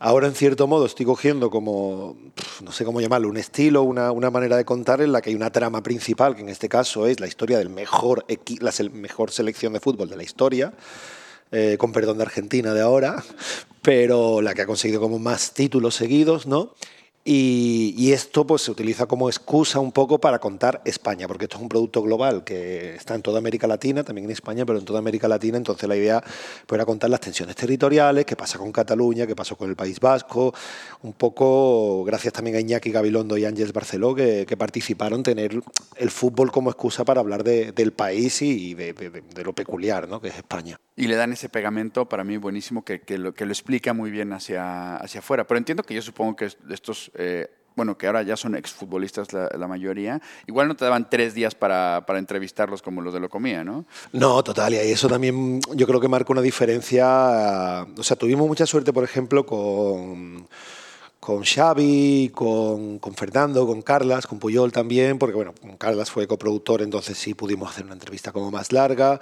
ahora 0.00 0.26
en 0.26 0.34
cierto 0.34 0.66
modo 0.66 0.86
estoy 0.86 1.06
cogiendo 1.06 1.50
como, 1.50 2.16
no 2.62 2.72
sé 2.72 2.84
cómo 2.84 3.00
llamarlo, 3.00 3.28
un 3.28 3.36
estilo, 3.36 3.82
una, 3.82 4.12
una 4.12 4.30
manera 4.30 4.56
de 4.56 4.64
contar 4.64 5.00
en 5.00 5.12
la 5.12 5.20
que 5.20 5.30
hay 5.30 5.36
una 5.36 5.50
trama 5.50 5.82
principal, 5.82 6.34
que 6.34 6.42
en 6.42 6.48
este 6.48 6.68
caso 6.68 7.06
es 7.06 7.20
la 7.20 7.26
historia 7.26 7.58
del 7.58 7.70
mejor, 7.70 8.24
la 8.60 8.72
mejor 8.92 9.30
selección 9.30 9.72
de 9.72 9.80
fútbol 9.80 10.08
de 10.08 10.16
la 10.16 10.22
historia. 10.22 10.72
eh, 11.50 11.76
con 11.78 11.92
perdón 11.92 12.18
de 12.18 12.24
Argentina 12.24 12.74
de 12.74 12.82
ahora, 12.82 13.24
pero 13.82 14.42
la 14.42 14.54
que 14.54 14.62
ha 14.62 14.66
conseguido 14.66 15.00
como 15.00 15.18
más 15.18 15.54
títulos 15.54 15.94
seguidos, 15.94 16.46
¿no? 16.46 16.74
Y, 17.30 18.10
esto 18.14 18.46
pues 18.46 18.62
se 18.62 18.70
utiliza 18.70 19.04
como 19.04 19.28
excusa 19.28 19.80
un 19.80 19.92
poco 19.92 20.18
para 20.18 20.38
contar 20.38 20.80
España, 20.86 21.28
porque 21.28 21.44
esto 21.44 21.58
es 21.58 21.62
un 21.62 21.68
producto 21.68 22.00
global 22.00 22.42
que 22.42 22.94
está 22.94 23.14
en 23.14 23.20
toda 23.20 23.36
América 23.36 23.66
Latina, 23.66 24.02
también 24.02 24.24
en 24.24 24.30
España, 24.30 24.64
pero 24.64 24.78
en 24.78 24.86
toda 24.86 25.00
América 25.00 25.28
Latina. 25.28 25.58
Entonces 25.58 25.86
la 25.86 25.94
idea 25.94 26.24
pues, 26.66 26.78
era 26.78 26.86
contar 26.86 27.10
las 27.10 27.20
tensiones 27.20 27.54
territoriales, 27.54 28.24
qué 28.24 28.34
pasa 28.34 28.56
con 28.56 28.72
Cataluña, 28.72 29.26
qué 29.26 29.36
pasó 29.36 29.56
con 29.56 29.68
el 29.68 29.76
País 29.76 30.00
Vasco, 30.00 30.54
un 31.02 31.12
poco 31.12 32.02
gracias 32.04 32.32
también 32.32 32.56
a 32.56 32.60
Iñaki 32.60 32.90
Gabilondo 32.90 33.36
y 33.36 33.44
Ángeles 33.44 33.74
Barceló 33.74 34.14
que, 34.14 34.46
participaron, 34.58 35.22
tener 35.22 35.60
el 35.96 36.10
fútbol 36.10 36.50
como 36.50 36.70
excusa 36.70 37.04
para 37.04 37.20
hablar 37.20 37.44
de, 37.44 37.72
del 37.72 37.92
país 37.92 38.40
y 38.40 38.72
de, 38.72 38.94
de, 38.94 39.44
lo 39.44 39.52
peculiar 39.52 40.08
¿no? 40.08 40.18
que 40.18 40.28
es 40.28 40.36
España. 40.36 40.80
Y 40.98 41.06
le 41.06 41.14
dan 41.14 41.32
ese 41.32 41.48
pegamento 41.48 42.08
para 42.08 42.24
mí 42.24 42.36
buenísimo 42.38 42.84
que, 42.84 43.00
que, 43.00 43.18
lo, 43.18 43.32
que 43.32 43.46
lo 43.46 43.52
explica 43.52 43.92
muy 43.92 44.10
bien 44.10 44.32
hacia, 44.32 44.96
hacia 44.96 45.20
afuera. 45.20 45.46
Pero 45.46 45.58
entiendo 45.58 45.84
que 45.84 45.94
yo 45.94 46.02
supongo 46.02 46.34
que 46.34 46.50
estos 46.70 47.12
eh, 47.14 47.48
bueno, 47.76 47.96
que 47.96 48.08
ahora 48.08 48.22
ya 48.22 48.36
son 48.36 48.56
exfutbolistas 48.56 49.32
la, 49.32 49.48
la, 49.56 49.68
mayoría, 49.68 50.20
igual 50.48 50.66
no 50.66 50.74
te 50.74 50.84
daban 50.84 51.08
tres 51.08 51.32
días 51.32 51.54
para, 51.54 52.04
para, 52.04 52.18
entrevistarlos 52.18 52.82
como 52.82 53.00
los 53.02 53.14
de 53.14 53.20
Locomía, 53.20 53.62
¿no? 53.62 53.84
No, 54.12 54.42
total, 54.42 54.74
y 54.74 54.78
eso 54.78 55.08
también 55.08 55.60
yo 55.76 55.86
creo 55.86 56.00
que 56.00 56.08
marca 56.08 56.32
una 56.32 56.42
diferencia. 56.42 57.86
O 57.96 58.02
sea, 58.02 58.16
tuvimos 58.16 58.48
mucha 58.48 58.66
suerte, 58.66 58.92
por 58.92 59.04
ejemplo, 59.04 59.46
con 59.46 60.48
con 61.20 61.44
Xavi, 61.44 62.30
con, 62.34 62.98
con, 62.98 63.14
Fernando, 63.14 63.66
con 63.66 63.82
Carlas, 63.82 64.26
con 64.26 64.38
Puyol 64.38 64.72
también, 64.72 65.18
porque 65.18 65.36
bueno, 65.36 65.52
con 65.60 65.76
Carlas 65.76 66.10
fue 66.10 66.26
coproductor, 66.26 66.80
entonces 66.80 67.18
sí 67.18 67.34
pudimos 67.34 67.70
hacer 67.70 67.84
una 67.84 67.94
entrevista 67.94 68.32
como 68.32 68.50
más 68.50 68.72
larga, 68.72 69.20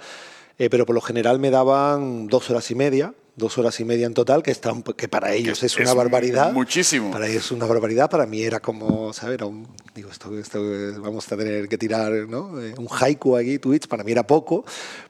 eh, 0.59 0.69
pero 0.69 0.85
por 0.85 0.95
lo 0.95 1.01
general 1.01 1.39
me 1.39 1.51
daban 1.51 2.27
dos 2.27 2.49
horas 2.49 2.69
y 2.71 2.75
media, 2.75 3.13
dos 3.35 3.57
horas 3.59 3.79
y 3.79 3.85
media 3.85 4.07
en 4.07 4.15
total, 4.15 4.41
que, 4.41 4.51
están, 4.51 4.81
que 4.81 5.07
para 5.07 5.31
ellos 5.33 5.61
es, 5.63 5.73
es 5.73 5.79
una 5.79 5.93
barbaridad. 5.93 6.51
Muchísimo. 6.53 7.11
Para 7.11 7.27
ellos 7.27 7.45
es 7.45 7.51
una 7.51 7.67
barbaridad, 7.67 8.09
para 8.09 8.25
mí 8.25 8.41
era 8.41 8.59
como, 8.59 9.13
¿sabes? 9.13 9.35
Era 9.35 9.45
un, 9.45 9.67
digo, 9.93 10.09
esto, 10.09 10.37
esto 10.37 10.59
vamos 11.01 11.31
a 11.31 11.37
tener 11.37 11.69
que 11.69 11.77
tirar, 11.77 12.11
¿no? 12.27 12.59
Eh, 12.59 12.73
un 12.77 12.87
haiku 12.89 13.37
aquí, 13.37 13.59
tweets, 13.59 13.85
para 13.85 14.03
mí 14.03 14.11
era 14.11 14.25
poco, 14.25 14.65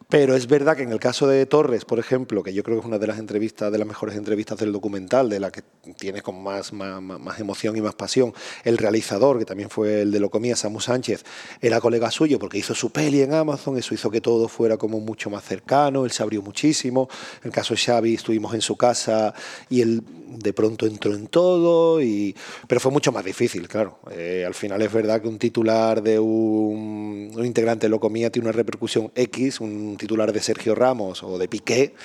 pero 0.10 0.36
es 0.36 0.48
verdad 0.48 0.78
que 0.78 0.84
en 0.84 0.92
el 0.92 1.00
caso 1.00 1.28
de 1.28 1.46
Torres, 1.46 1.84
por 1.84 2.00
ejemplo, 2.00 2.42
que 2.42 2.54
yo 2.54 2.64
creo 2.64 2.78
que 2.78 2.82
es 2.82 2.86
una 2.86 2.98
de 2.98 3.08
las 3.08 3.20
entrevistas, 3.20 3.72
de 3.72 3.78
las 3.78 3.88
mejores 3.88 4.16
entrevistas 4.16 4.58
del 4.58 4.72
documental, 4.72 5.30
de 5.30 5.40
la 5.40 5.52
que 5.52 5.64
tiene 5.98 6.22
con 6.22 6.42
más, 6.42 6.72
más, 6.72 7.02
más 7.02 7.40
emoción 7.40 7.76
y 7.76 7.82
más 7.82 7.96
pasión, 7.96 8.34
el 8.64 8.78
realizador, 8.78 9.38
que 9.38 9.46
también 9.46 9.70
fue 9.70 10.02
el 10.04 10.12
de 10.12 10.20
Locomía, 10.22 10.56
Samu 10.56 10.80
Sánchez, 10.80 11.26
era 11.62 11.82
colega 11.82 12.10
suyo 12.10 12.40
porque 12.40 12.58
hizo 12.58 12.74
su 12.74 12.92
peli 12.92 13.22
en 13.22 13.34
Amazon, 13.34 13.78
eso 13.78 13.94
hizo 13.94 14.10
que 14.10 14.22
todo 14.22 14.48
fuera 14.48 14.78
como 14.78 15.00
mucho 15.02 15.30
más 15.30 15.44
cercano, 15.44 16.06
él 16.06 16.12
se 16.12 16.24
abrió 16.24 16.42
muchísimo. 16.42 17.10
En 17.42 17.48
el 17.48 17.52
caso 17.52 17.74
de 17.74 17.80
Xavi, 17.82 18.14
estuvimos 18.16 18.54
en 18.54 18.62
su 18.62 18.78
casa 18.78 19.34
y 19.70 19.82
él 19.82 20.04
de 20.38 20.54
pronto 20.54 20.86
entró 20.86 21.14
en 21.14 21.28
todo, 21.28 22.02
y, 22.02 22.36
pero 22.68 22.80
fue 22.80 22.92
mucho 22.92 23.12
más 23.12 23.26
difícil, 23.26 23.68
claro. 23.68 24.00
Eh, 24.12 24.44
al 24.46 24.54
final 24.54 24.82
es 24.82 24.92
verdad 24.92 25.22
que 25.22 25.28
un 25.28 25.40
titular 25.40 26.02
de 26.02 26.20
un, 26.20 27.32
un 27.36 27.46
integrante 27.46 27.88
de 27.88 27.90
Locomía 27.90 28.30
tiene 28.30 28.48
una 28.48 28.56
repercusión 28.56 29.12
X, 29.16 29.60
un 29.60 29.97
titular 29.98 30.32
de 30.32 30.40
Sergio 30.40 30.76
Ramos 30.76 31.24
o 31.24 31.38
de 31.38 31.48
Piqué, 31.48 31.96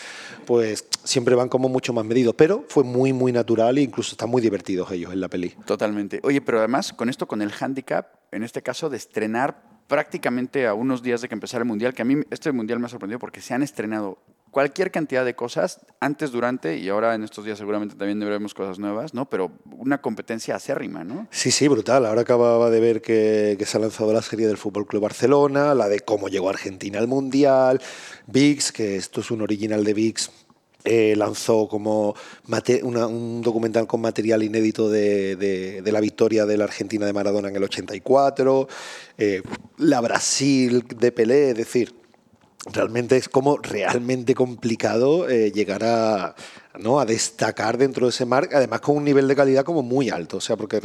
pues 0.46 0.86
siempre 1.04 1.34
van 1.34 1.48
como 1.48 1.68
mucho 1.68 1.92
más 1.92 2.04
medidos, 2.04 2.34
pero 2.36 2.64
fue 2.68 2.84
muy, 2.84 3.12
muy 3.12 3.32
natural 3.32 3.78
e 3.78 3.82
incluso 3.82 4.12
están 4.12 4.30
muy 4.30 4.42
divertidos 4.42 4.90
ellos 4.90 5.12
en 5.12 5.20
la 5.20 5.28
peli. 5.28 5.54
Totalmente. 5.66 6.20
Oye, 6.22 6.40
pero 6.40 6.58
además 6.58 6.92
con 6.92 7.08
esto, 7.08 7.26
con 7.26 7.42
el 7.42 7.52
handicap, 7.58 8.06
en 8.30 8.42
este 8.42 8.62
caso 8.62 8.90
de 8.90 8.96
estrenar 8.96 9.62
prácticamente 9.86 10.66
a 10.66 10.74
unos 10.74 11.02
días 11.02 11.20
de 11.20 11.28
que 11.28 11.34
empezara 11.34 11.62
el 11.62 11.68
Mundial, 11.68 11.92
que 11.94 12.02
a 12.02 12.04
mí 12.04 12.16
este 12.30 12.50
Mundial 12.52 12.78
me 12.78 12.86
ha 12.86 12.88
sorprendido 12.88 13.18
porque 13.18 13.40
se 13.40 13.54
han 13.54 13.62
estrenado 13.62 14.18
cualquier 14.52 14.90
cantidad 14.90 15.24
de 15.24 15.34
cosas 15.34 15.80
antes, 15.98 16.30
durante 16.30 16.76
y 16.76 16.88
ahora 16.90 17.14
en 17.14 17.24
estos 17.24 17.44
días 17.44 17.58
seguramente 17.58 17.96
también 17.96 18.20
veremos 18.20 18.54
cosas 18.54 18.78
nuevas, 18.78 19.14
¿no? 19.14 19.28
Pero 19.28 19.50
una 19.78 20.00
competencia 20.00 20.54
acérrima, 20.54 21.02
¿no? 21.02 21.26
Sí, 21.30 21.50
sí, 21.50 21.66
brutal. 21.66 22.04
Ahora 22.06 22.20
acababa 22.20 22.68
de 22.70 22.78
ver 22.78 23.00
que, 23.00 23.58
se 23.64 23.76
ha 23.78 23.80
lanzado 23.80 24.12
la 24.12 24.22
serie 24.22 24.46
del 24.46 24.58
Fútbol 24.58 24.86
Club 24.86 25.02
Barcelona, 25.02 25.74
la 25.74 25.88
de 25.88 26.00
cómo 26.00 26.28
llegó 26.28 26.50
Argentina 26.50 26.98
al 26.98 27.08
Mundial, 27.08 27.80
VIX, 28.26 28.72
que 28.72 28.96
esto 28.96 29.22
es 29.22 29.30
un 29.30 29.40
original 29.40 29.82
de 29.84 29.94
VIX 29.94 30.30
eh, 30.84 31.14
lanzó 31.16 31.68
como 31.68 32.14
una, 32.82 33.06
un 33.06 33.40
documental 33.40 33.86
con 33.86 34.00
material 34.00 34.42
inédito 34.42 34.90
de, 34.90 35.36
de, 35.36 35.80
de, 35.80 35.92
la 35.92 36.00
victoria 36.00 36.44
de 36.44 36.56
la 36.56 36.64
Argentina 36.64 37.06
de 37.06 37.12
Maradona 37.12 37.48
en 37.48 37.56
el 37.56 37.62
84, 37.62 38.68
eh, 39.16 39.42
la 39.78 40.00
Brasil 40.00 40.84
de 40.88 41.12
Pelé, 41.12 41.50
es 41.50 41.56
decir, 41.56 42.01
realmente 42.70 43.16
es 43.16 43.28
como 43.28 43.58
realmente 43.58 44.34
complicado 44.34 45.28
eh, 45.28 45.50
llegar 45.52 45.84
a, 45.84 46.34
¿no? 46.78 47.00
a 47.00 47.06
destacar 47.06 47.78
dentro 47.78 48.06
de 48.06 48.10
ese 48.10 48.24
marco, 48.24 48.56
además 48.56 48.80
con 48.80 48.96
un 48.96 49.04
nivel 49.04 49.28
de 49.28 49.36
calidad 49.36 49.64
como 49.64 49.82
muy 49.82 50.10
alto, 50.10 50.38
o 50.38 50.40
sea, 50.40 50.56
porque 50.56 50.80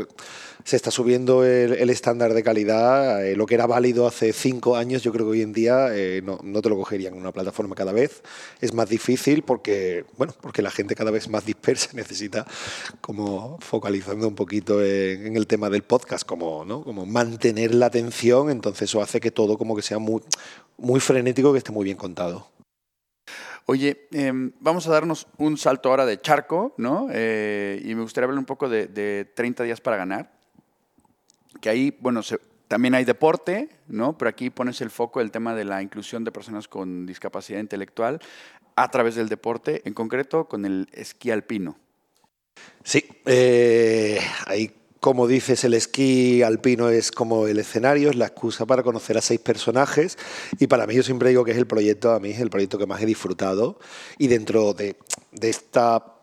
se 0.64 0.76
está 0.76 0.92
subiendo 0.92 1.46
el, 1.46 1.90
estándar 1.90 2.34
de 2.34 2.44
calidad, 2.44 3.26
eh, 3.26 3.36
lo 3.36 3.46
que 3.46 3.56
era 3.56 3.68
válido 3.68 4.08
hace 4.08 4.34
cinco 4.34 4.76
años, 4.76 5.02
yo 5.04 5.12
creo 5.12 5.26
que 5.26 5.32
hoy 5.32 5.42
en 5.42 5.54
día 5.54 5.88
eh, 5.92 6.22
no, 6.24 6.40
no, 6.44 6.62
te 6.62 6.70
lo 6.70 6.76
cogerían 6.76 7.14
en 7.14 7.22
una 7.22 7.32
plataforma 7.32 7.76
cada 7.76 7.92
vez, 7.92 8.22
es 8.60 8.74
más 8.74 8.90
difícil 8.90 9.44
porque, 9.44 10.06
bueno, 10.18 10.34
porque 10.42 10.62
la 10.62 10.72
gente 10.72 10.96
cada 10.96 11.12
vez 11.12 11.30
más 11.30 11.46
dispersa 11.46 11.90
necesita 11.94 12.46
como 13.02 13.58
focalizando 13.62 14.28
un 14.28 14.36
poquito 14.36 14.84
en, 14.84 15.28
en 15.28 15.36
el 15.38 15.48
tema 15.48 15.70
del 15.70 15.84
podcast, 15.84 16.26
como, 16.26 16.66
¿no? 16.66 16.84
como 16.84 17.06
mantener 17.06 17.74
la 17.74 17.88
atención, 17.88 18.50
entonces 18.50 18.90
eso 18.90 19.02
hace 19.02 19.20
que 19.20 19.32
todo 19.32 19.58
como 19.58 19.76
que 19.76 19.82
sea 19.82 20.00
muy, 20.00 20.22
muy 20.78 21.00
frenético, 21.00 21.52
que 21.52 21.60
esté 21.60 21.72
muy 21.72 21.86
bien 21.86 21.98
contado. 21.98 22.57
Oye, 23.70 24.08
eh, 24.14 24.32
vamos 24.62 24.88
a 24.88 24.92
darnos 24.92 25.28
un 25.38 25.58
salto 25.58 25.90
ahora 25.90 26.06
de 26.06 26.22
charco, 26.22 26.74
¿no? 26.78 27.10
Eh, 27.12 27.82
y 27.84 27.96
me 27.96 28.02
gustaría 28.02 28.24
hablar 28.24 28.40
un 28.40 28.46
poco 28.46 28.70
de, 28.70 28.88
de, 28.88 29.26
30 29.26 29.64
días 29.64 29.82
para 29.82 29.98
ganar. 29.98 30.32
Que 31.60 31.70
ahí, 31.70 31.98
bueno, 32.00 32.22
también 32.70 32.96
hay 32.96 33.04
deporte, 33.04 33.68
¿no? 33.90 34.18
Pero 34.18 34.30
aquí 34.30 34.50
pones 34.52 34.80
el 34.80 34.90
foco 34.90 35.20
el 35.20 35.32
tema 35.32 35.54
de 35.54 35.66
la 35.66 35.82
inclusión 35.82 36.24
de 36.24 36.32
personas 36.32 36.70
con 36.70 37.06
discapacidad 37.06 37.60
intelectual 37.60 38.22
a 38.78 38.90
través 38.90 39.16
del 39.16 39.28
deporte, 39.28 39.82
en 39.84 39.94
concreto 39.94 40.48
con 40.48 40.64
el 40.64 40.88
esquí 40.94 41.30
alpino. 41.30 41.78
Sí, 42.86 43.04
eh, 43.26 44.22
ahí 44.46 44.74
como 45.00 45.28
dices, 45.28 45.64
el 45.64 45.74
esquí 45.74 46.42
alpino 46.42 46.90
es 46.90 47.12
como 47.12 47.48
el 47.48 47.60
escenario, 47.60 48.10
es 48.10 48.16
la 48.16 48.28
excusa 48.28 48.66
para 48.66 48.84
conocer 48.84 49.18
a 49.18 49.22
seis 49.22 49.40
personajes. 49.40 50.18
Y 50.60 50.68
para 50.68 50.88
mí 50.88 50.96
yo 50.96 51.04
siempre 51.04 51.30
digo 51.30 51.46
que 51.46 51.52
es 51.52 51.58
el 51.58 51.68
proyecto, 51.68 52.12
a 52.12 52.20
mí 52.20 52.32
es 52.32 52.40
el 52.40 52.50
proyecto 52.50 52.78
que 52.78 52.88
más 52.88 53.02
he 53.02 53.06
disfrutado. 53.06 53.80
Y 54.18 54.28
dentro 54.28 54.74
de, 54.74 54.96
de 55.32 55.50
esta 55.50 56.17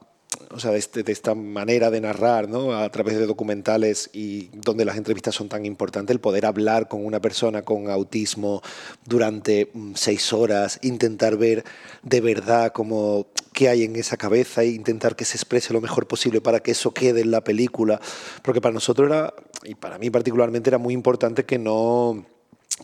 o 0.54 0.60
sea, 0.60 0.70
de, 0.70 0.78
este, 0.78 1.02
de, 1.02 1.12
esta 1.12 1.34
manera 1.34 1.90
de 1.90 2.00
narrar, 2.00 2.48
¿no? 2.48 2.76
A 2.76 2.88
través 2.90 3.18
de 3.18 3.26
documentales 3.26 4.08
y 4.12 4.48
donde 4.52 4.84
las 4.84 4.96
entrevistas 4.96 5.34
son 5.34 5.48
tan 5.48 5.66
importantes, 5.66 6.14
el 6.14 6.20
poder 6.20 6.46
hablar 6.46 6.88
con 6.88 7.04
una 7.04 7.20
persona 7.20 7.62
con 7.62 7.90
autismo 7.90 8.62
durante 9.04 9.70
seis 9.94 10.32
horas, 10.32 10.78
intentar 10.82 11.36
ver 11.36 11.64
de 12.02 12.20
verdad 12.20 12.72
cómo 12.72 13.26
qué 13.52 13.68
hay 13.68 13.84
en 13.84 13.96
esa 13.96 14.16
cabeza 14.16 14.62
e 14.62 14.68
intentar 14.68 15.16
que 15.16 15.24
se 15.24 15.36
exprese 15.36 15.72
lo 15.72 15.80
mejor 15.80 16.06
posible 16.06 16.40
para 16.40 16.60
que 16.60 16.72
eso 16.72 16.92
quede 16.92 17.22
en 17.22 17.30
la 17.30 17.42
película, 17.42 18.00
porque 18.42 18.60
para 18.60 18.72
nosotros 18.72 19.08
era, 19.08 19.34
y 19.64 19.74
para 19.74 19.98
mí 19.98 20.10
particularmente 20.10 20.70
era 20.70 20.78
muy 20.78 20.94
importante 20.94 21.44
que 21.44 21.58
no 21.58 22.26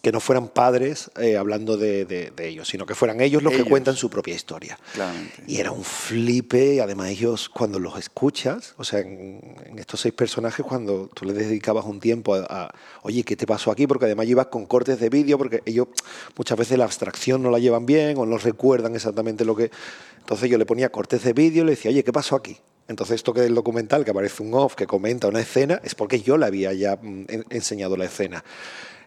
que 0.03 0.13
no 0.13 0.21
fueran 0.21 0.49
padres 0.49 1.11
eh, 1.21 1.37
hablando 1.37 1.77
de, 1.77 2.05
de, 2.05 2.31
de, 2.31 2.49
ellos, 2.49 2.69
sino 2.69 2.87
que 2.87 2.95
fueran 2.95 3.21
ellos 3.21 3.43
los 3.43 3.53
ellos. 3.53 3.65
que 3.65 3.71
cuentan 3.71 3.97
su 3.97 4.09
propia 4.09 4.35
historia. 4.35 4.79
Claramente. 4.95 5.43
Y 5.49 5.59
era 5.59 5.73
un 5.73 5.83
flipe, 5.83 6.75
y 6.75 6.79
además 6.79 7.09
ellos 7.09 7.49
cuando 7.49 7.81
los 7.81 7.99
escuchas, 7.99 8.75
o 8.79 8.85
sea, 8.85 9.01
en, 9.01 9.57
en, 9.67 9.79
estos 9.79 10.01
seis 10.01 10.15
personajes, 10.15 10.65
cuando 10.65 11.09
tú 11.13 11.25
les 11.25 11.37
dedicabas 11.37 11.85
un 11.85 11.99
tiempo 11.99 12.37
a, 12.37 12.47
a, 12.49 12.75
oye, 13.03 13.25
¿qué 13.25 13.35
te 13.35 13.47
pasó 13.47 13.73
aquí? 13.73 13.89
Porque 13.89 14.05
además 14.05 14.27
ibas 14.27 14.47
con 14.47 14.65
cortes 14.65 15.01
de 15.01 15.09
vídeo, 15.09 15.37
porque 15.37 15.61
ellos 15.67 15.89
muchas 16.37 16.57
veces 16.57 16.79
la 16.79 16.85
abstracción 16.85 17.43
no 17.43 17.51
la 17.51 17.59
llevan 17.59 17.85
bien 17.85 18.17
o 18.17 18.25
no 18.25 18.39
recuerdan 18.39 18.95
exactamente 18.95 19.45
lo 19.45 19.57
que... 19.57 19.71
Entonces 20.19 20.49
yo 20.49 20.57
le 20.57 20.67
ponía 20.67 20.91
cortes 20.91 21.25
de 21.25 21.33
vídeo 21.33 21.65
y 21.65 21.67
le 21.67 21.73
decía, 21.73 21.91
oye, 21.91 22.05
¿qué 22.05 22.13
pasó 22.13 22.37
aquí? 22.37 22.57
Entonces, 22.91 23.17
esto 23.17 23.33
que 23.33 23.41
es 23.41 23.47
el 23.47 23.55
documental, 23.55 24.05
que 24.05 24.11
aparece 24.11 24.43
un 24.43 24.53
off, 24.53 24.75
que 24.75 24.87
comenta 24.87 25.29
una 25.29 25.41
escena, 25.41 25.81
es 25.85 25.95
porque 25.95 26.23
yo 26.23 26.37
le 26.37 26.47
había 26.47 26.73
ya 26.73 26.97
mm, 26.97 27.27
enseñado 27.51 27.97
la 27.97 28.07
escena. 28.07 28.43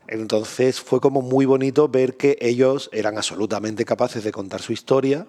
Entonces 0.08 0.82
fue 0.82 1.00
como 1.00 1.22
muy 1.22 1.46
bonito 1.46 1.88
ver 1.88 2.18
que 2.18 2.38
ellos 2.42 2.90
eran 2.92 3.18
absolutamente 3.18 3.86
capaces 3.86 4.24
de 4.24 4.32
contar 4.32 4.62
su 4.62 4.74
historia 4.74 5.26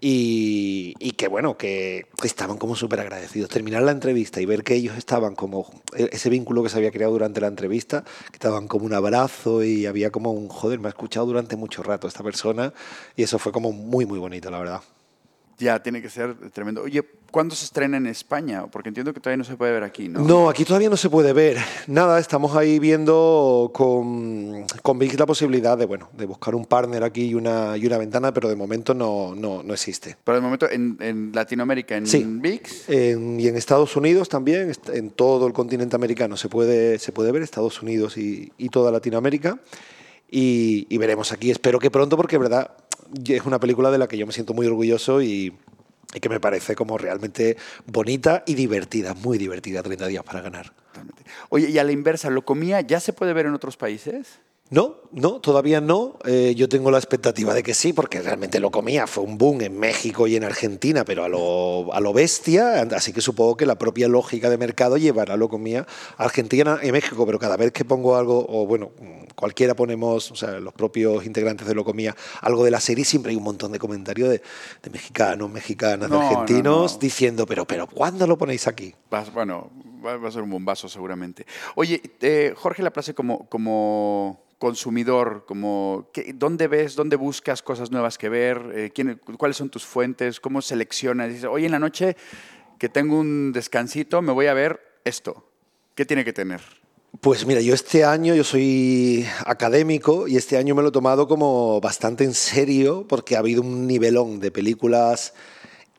y, 0.00 0.94
que 1.16 1.28
bueno, 1.28 1.56
que 1.56 2.06
estaban 2.22 2.58
como 2.58 2.76
súper 2.76 3.00
agradecidos. 3.00 3.50
Terminar 3.50 3.82
la 3.82 3.92
entrevista 3.92 4.40
y 4.40 4.46
ver 4.46 4.64
que 4.64 4.74
ellos 4.74 4.96
estaban 4.96 5.34
como, 5.34 5.70
ese 5.94 6.30
vínculo 6.30 6.62
que 6.62 6.68
se 6.68 6.78
había 6.78 6.90
creado 6.90 7.12
durante 7.12 7.40
la 7.40 7.48
entrevista, 7.48 8.04
que 8.30 8.36
estaban 8.36 8.68
como 8.68 8.84
un 8.86 8.94
abrazo 8.94 9.62
y 9.62 9.86
había 9.86 10.10
como 10.10 10.32
un, 10.32 10.48
joder, 10.48 10.80
me 10.80 10.88
ha 10.88 10.90
escuchado 10.90 11.26
durante 11.26 11.56
mucho 11.56 11.82
rato 11.82 12.08
esta 12.08 12.22
persona 12.22 12.72
y 13.16 13.22
eso 13.22 13.38
fue 13.38 13.52
como 13.52 13.72
muy, 13.72 14.06
muy 14.06 14.18
bonito, 14.18 14.50
la 14.50 14.58
verdad. 14.58 14.82
Ya, 15.62 15.80
tiene 15.80 16.02
que 16.02 16.10
ser 16.10 16.34
tremendo. 16.50 16.82
Oye, 16.82 17.04
¿cuándo 17.30 17.54
se 17.54 17.66
estrena 17.66 17.96
en 17.96 18.08
España? 18.08 18.66
Porque 18.66 18.88
entiendo 18.88 19.14
que 19.14 19.20
todavía 19.20 19.36
no 19.36 19.44
se 19.44 19.56
puede 19.56 19.70
ver 19.70 19.84
aquí, 19.84 20.08
¿no? 20.08 20.18
No, 20.20 20.48
aquí 20.48 20.64
todavía 20.64 20.90
no 20.90 20.96
se 20.96 21.08
puede 21.08 21.32
ver. 21.32 21.56
Nada, 21.86 22.18
estamos 22.18 22.56
ahí 22.56 22.80
viendo 22.80 23.70
con, 23.72 24.66
con 24.82 24.98
VIX 24.98 25.20
la 25.20 25.26
posibilidad 25.26 25.78
de, 25.78 25.86
bueno, 25.86 26.08
de 26.14 26.26
buscar 26.26 26.56
un 26.56 26.66
partner 26.66 27.04
aquí 27.04 27.26
y 27.26 27.34
una, 27.34 27.76
y 27.76 27.86
una 27.86 27.96
ventana, 27.96 28.34
pero 28.34 28.48
de 28.48 28.56
momento 28.56 28.92
no, 28.92 29.36
no, 29.36 29.62
no 29.62 29.72
existe. 29.72 30.16
Pero 30.24 30.34
de 30.34 30.42
momento 30.42 30.68
en, 30.68 30.96
en 30.98 31.30
Latinoamérica, 31.32 31.96
en 31.96 32.08
sí. 32.08 32.24
VIX. 32.26 32.88
En, 32.88 33.38
y 33.38 33.46
en 33.46 33.56
Estados 33.56 33.94
Unidos 33.94 34.28
también, 34.28 34.72
en 34.92 35.10
todo 35.10 35.46
el 35.46 35.52
continente 35.52 35.94
americano 35.94 36.36
se 36.36 36.48
puede, 36.48 36.98
se 36.98 37.12
puede 37.12 37.30
ver, 37.30 37.42
Estados 37.42 37.80
Unidos 37.80 38.16
y, 38.16 38.52
y 38.58 38.68
toda 38.68 38.90
Latinoamérica. 38.90 39.60
Y, 40.28 40.86
y, 40.88 40.96
veremos 40.96 41.30
aquí, 41.30 41.50
espero 41.50 41.78
que 41.78 41.90
pronto, 41.90 42.16
porque 42.16 42.38
verdad 42.38 42.70
es 43.26 43.44
una 43.44 43.60
película 43.60 43.90
de 43.90 43.98
la 43.98 44.08
que 44.08 44.18
yo 44.18 44.26
me 44.26 44.32
siento 44.32 44.54
muy 44.54 44.66
orgulloso 44.66 45.22
y, 45.22 45.56
que 46.20 46.28
me 46.28 46.40
parece 46.40 46.74
como 46.74 46.98
realmente 46.98 47.56
bonita 47.86 48.42
y 48.46 48.54
divertida, 48.54 49.14
muy 49.14 49.38
divertida, 49.38 49.82
30 49.82 50.06
días 50.08 50.22
para 50.22 50.42
ganar. 50.42 50.74
Oye, 51.48 51.70
y 51.70 51.78
a 51.78 51.84
la 51.84 51.92
inversa, 51.92 52.28
¿lo 52.28 52.44
comía 52.44 52.82
ya 52.82 53.00
se 53.00 53.14
puede 53.14 53.32
ver 53.32 53.46
en 53.46 53.54
otros 53.54 53.78
países? 53.78 54.40
No, 54.72 55.02
no, 55.12 55.38
todavía 55.42 55.82
no. 55.82 56.16
Eh, 56.24 56.54
yo 56.56 56.66
tengo 56.66 56.90
la 56.90 56.96
expectativa 56.96 57.52
de 57.52 57.62
que 57.62 57.74
sí, 57.74 57.92
porque 57.92 58.22
realmente 58.22 58.58
lo 58.58 58.70
comía. 58.70 59.06
Fue 59.06 59.22
un 59.22 59.36
boom 59.36 59.60
en 59.60 59.78
México 59.78 60.26
y 60.26 60.34
en 60.34 60.44
Argentina, 60.44 61.04
pero 61.04 61.24
a 61.24 61.28
lo, 61.28 61.92
a 61.92 62.00
lo 62.00 62.14
bestia. 62.14 62.80
Así 62.96 63.12
que 63.12 63.20
supongo 63.20 63.58
que 63.58 63.66
la 63.66 63.76
propia 63.76 64.08
lógica 64.08 64.48
de 64.48 64.56
mercado 64.56 64.96
llevará 64.96 65.36
lo 65.36 65.50
comía 65.50 65.86
a 66.16 66.24
Argentina 66.24 66.80
y 66.82 66.90
México. 66.90 67.26
Pero 67.26 67.38
cada 67.38 67.58
vez 67.58 67.70
que 67.72 67.84
pongo 67.84 68.16
algo, 68.16 68.46
o 68.48 68.66
bueno, 68.66 68.92
cualquiera 69.34 69.74
ponemos, 69.74 70.30
o 70.30 70.36
sea, 70.36 70.52
los 70.58 70.72
propios 70.72 71.26
integrantes 71.26 71.66
de 71.66 71.74
lo 71.74 71.84
comía, 71.84 72.16
algo 72.40 72.64
de 72.64 72.70
la 72.70 72.80
serie, 72.80 73.04
siempre 73.04 73.28
hay 73.28 73.36
un 73.36 73.44
montón 73.44 73.72
de 73.72 73.78
comentarios 73.78 74.30
de, 74.30 74.40
de 74.82 74.90
mexicanos, 74.90 75.50
mexicanas, 75.50 76.08
no, 76.08 76.18
de 76.18 76.26
argentinos, 76.28 76.92
no, 76.92 76.94
no. 76.94 76.98
diciendo, 76.98 77.44
pero, 77.44 77.66
pero, 77.66 77.86
¿cuándo 77.86 78.26
lo 78.26 78.38
ponéis 78.38 78.66
aquí? 78.66 78.94
Bueno, 79.34 79.70
va 80.02 80.28
a 80.28 80.30
ser 80.30 80.42
un 80.42 80.50
bombazo 80.50 80.88
seguramente. 80.88 81.46
Oye, 81.74 82.02
eh, 82.20 82.54
Jorge 82.56 82.82
Laplace 82.82 83.14
como, 83.14 83.48
como 83.48 84.42
consumidor, 84.58 85.44
como 85.46 86.08
¿qué, 86.12 86.32
dónde 86.34 86.68
ves, 86.68 86.94
dónde 86.94 87.16
buscas 87.16 87.62
cosas 87.62 87.90
nuevas 87.90 88.16
que 88.16 88.28
ver, 88.28 88.62
eh, 88.74 88.90
quién, 88.94 89.20
cuáles 89.36 89.56
son 89.56 89.70
tus 89.70 89.84
fuentes, 89.84 90.38
cómo 90.38 90.62
seleccionas. 90.62 91.28
Dices, 91.28 91.44
hoy 91.44 91.64
en 91.64 91.72
la 91.72 91.78
noche 91.78 92.16
que 92.78 92.88
tengo 92.88 93.18
un 93.18 93.52
descansito, 93.52 94.22
me 94.22 94.32
voy 94.32 94.46
a 94.46 94.54
ver 94.54 94.80
esto. 95.04 95.48
¿Qué 95.94 96.04
tiene 96.06 96.24
que 96.24 96.32
tener? 96.32 96.60
Pues 97.20 97.44
mira, 97.44 97.60
yo 97.60 97.74
este 97.74 98.04
año, 98.04 98.34
yo 98.34 98.44
soy 98.44 99.26
académico 99.44 100.26
y 100.26 100.36
este 100.36 100.56
año 100.56 100.74
me 100.74 100.82
lo 100.82 100.88
he 100.88 100.92
tomado 100.92 101.28
como 101.28 101.80
bastante 101.80 102.24
en 102.24 102.32
serio 102.32 103.06
porque 103.08 103.36
ha 103.36 103.40
habido 103.40 103.62
un 103.62 103.86
nivelón 103.86 104.40
de 104.40 104.50
películas 104.50 105.34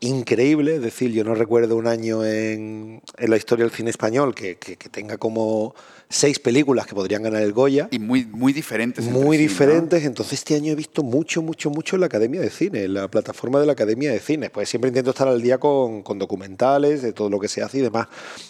increíble. 0.04 0.76
Es 0.76 0.82
decir, 0.82 1.12
yo 1.12 1.24
no 1.24 1.36
recuerdo 1.36 1.76
un 1.76 1.88
año 1.88 2.26
en, 2.26 3.02
en 3.18 3.30
la 3.30 3.38
historia 3.38 3.66
del 3.66 3.74
cine 3.74 3.90
español 3.90 4.36
que, 4.36 4.58
que, 4.58 4.76
que, 4.76 4.90
tenga 4.90 5.18
como 5.18 5.74
seis 6.10 6.40
películas 6.40 6.86
que 6.86 6.94
podrían 6.94 7.24
ganar 7.24 7.42
el 7.42 7.54
Goya. 7.54 7.88
Y 7.90 8.00
muy, 8.00 8.26
muy 8.26 8.54
diferentes. 8.54 9.06
Muy 9.06 9.38
diferentes. 9.38 10.04
Entonces 10.04 10.40
este 10.40 10.56
año 10.56 10.74
he 10.74 10.76
visto 10.76 11.04
mucho, 11.04 11.42
mucho, 11.42 11.70
mucho 11.70 11.96
en 11.96 12.02
la 12.02 12.06
Academia 12.08 12.42
de 12.42 12.50
Cine, 12.50 12.84
en 12.84 12.94
la 12.94 13.08
plataforma 13.08 13.60
de 13.60 13.66
la 13.66 13.74
Academia 13.74 14.12
de 14.12 14.20
Cine. 14.20 14.50
Pues 14.50 14.70
siempre 14.70 14.90
intento 14.90 15.12
estar 15.12 15.28
al 15.28 15.42
día 15.42 15.58
con, 15.58 16.04
con 16.04 16.20
documentales, 16.20 17.02
de 17.02 17.14
todo 17.14 17.30
lo 17.30 17.40
que 17.40 17.48
se 17.48 17.64
hace 17.64 17.80
y 17.80 17.82
demás. 17.82 18.08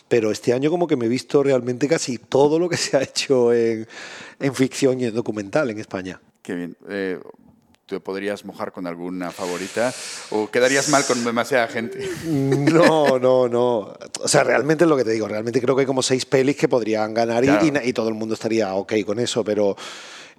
Pero 0.07 0.31
este 0.31 0.53
año 0.53 0.69
como 0.69 0.87
que 0.87 0.95
me 0.95 1.05
he 1.05 1.09
visto 1.09 1.43
realmente 1.43 1.87
casi 1.87 2.17
todo 2.17 2.59
lo 2.59 2.67
que 2.67 2.77
se 2.77 2.97
ha 2.97 3.03
hecho 3.03 3.53
en, 3.53 3.87
en 4.39 4.55
ficción 4.55 4.99
y 4.99 5.05
en 5.05 5.13
documental 5.13 5.69
en 5.69 5.79
España. 5.79 6.19
Qué 6.41 6.55
bien. 6.55 6.75
Eh, 6.89 7.19
¿Te 7.93 7.99
podrías 7.99 8.43
mojar 8.43 8.71
con 8.71 8.87
alguna 8.87 9.29
favorita? 9.29 9.93
¿O 10.31 10.49
quedarías 10.49 10.89
mal 10.89 11.05
con 11.05 11.23
demasiada 11.23 11.67
gente? 11.67 12.09
No, 12.25 13.19
no, 13.19 13.47
no. 13.47 13.93
O 14.19 14.27
sea, 14.27 14.43
realmente 14.43 14.85
es 14.85 14.89
lo 14.89 14.97
que 14.97 15.03
te 15.03 15.11
digo. 15.11 15.27
Realmente 15.27 15.61
creo 15.61 15.75
que 15.75 15.81
hay 15.81 15.85
como 15.85 16.01
seis 16.01 16.25
pelis 16.25 16.55
que 16.55 16.67
podrían 16.67 17.13
ganar 17.13 17.43
claro. 17.43 17.63
y, 17.63 17.89
y, 17.89 17.93
todo 17.93 18.09
el 18.09 18.15
mundo 18.15 18.33
estaría 18.33 18.73
ok 18.73 18.93
con 19.05 19.19
eso, 19.19 19.43
pero 19.43 19.75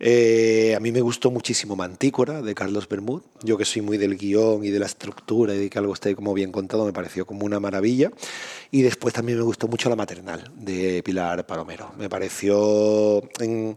eh, 0.01 0.75
a 0.77 0.81
mí 0.81 0.91
me 0.91 1.01
gustó 1.01 1.31
muchísimo 1.31 1.77
Mantícora 1.77 2.43
de 2.43 2.57
Carlos 2.57 2.89
Bermud. 2.89 3.23
Yo 3.45 3.57
que 3.57 3.65
soy 3.65 3.83
muy 3.83 3.99
del 3.99 4.17
guion 4.17 4.65
y 4.65 4.71
de 4.71 4.81
la 4.81 4.87
estructura 4.87 5.55
y 5.55 5.59
de 5.59 5.71
que 5.71 5.79
algo 5.79 5.95
esté 5.95 6.17
como 6.17 6.35
bien 6.35 6.51
contado, 6.51 6.85
me 6.85 6.93
pareció 6.93 7.25
como 7.25 7.47
una 7.47 7.61
maravilla. 7.61 8.11
Y 8.73 8.83
después 8.83 9.15
también 9.15 9.39
me 9.39 9.45
gustó 9.45 9.69
mucho 9.69 9.89
La 9.89 9.95
Maternal 9.97 10.51
de 10.57 11.05
Pilar 11.05 11.47
Palomero. 11.47 11.93
Me 11.99 12.09
pareció... 12.09 13.23
En, 13.39 13.77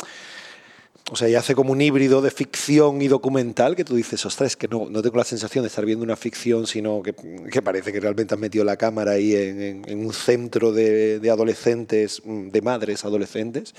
o 1.09 1.15
sea, 1.15 1.29
ya 1.29 1.39
hace 1.39 1.55
como 1.55 1.71
un 1.71 1.79
híbrido 1.79 2.21
de 2.21 2.31
ficción 2.31 3.01
y 3.01 3.07
documental 3.07 3.75
que 3.75 3.85
tú 3.85 3.95
dices, 3.95 4.25
ostras, 4.25 4.51
es 4.51 4.57
que 4.57 4.67
no, 4.67 4.89
no 4.89 5.01
tengo 5.01 5.15
la 5.17 5.23
sensación 5.23 5.63
de 5.63 5.67
estar 5.67 5.85
viendo 5.85 6.03
una 6.03 6.17
ficción, 6.17 6.67
sino 6.67 7.01
que, 7.01 7.13
que 7.13 7.61
parece 7.61 7.93
que 7.93 7.99
realmente 8.01 8.33
has 8.33 8.39
metido 8.39 8.65
la 8.65 8.75
cámara 8.75 9.11
ahí 9.11 9.33
en, 9.33 9.61
en, 9.61 9.81
en 9.87 10.05
un 10.05 10.13
centro 10.13 10.73
de, 10.73 11.19
de, 11.19 11.29
adolescentes, 11.29 12.21
de 12.25 12.61
madres 12.61 13.05
adolescentes, 13.05 13.73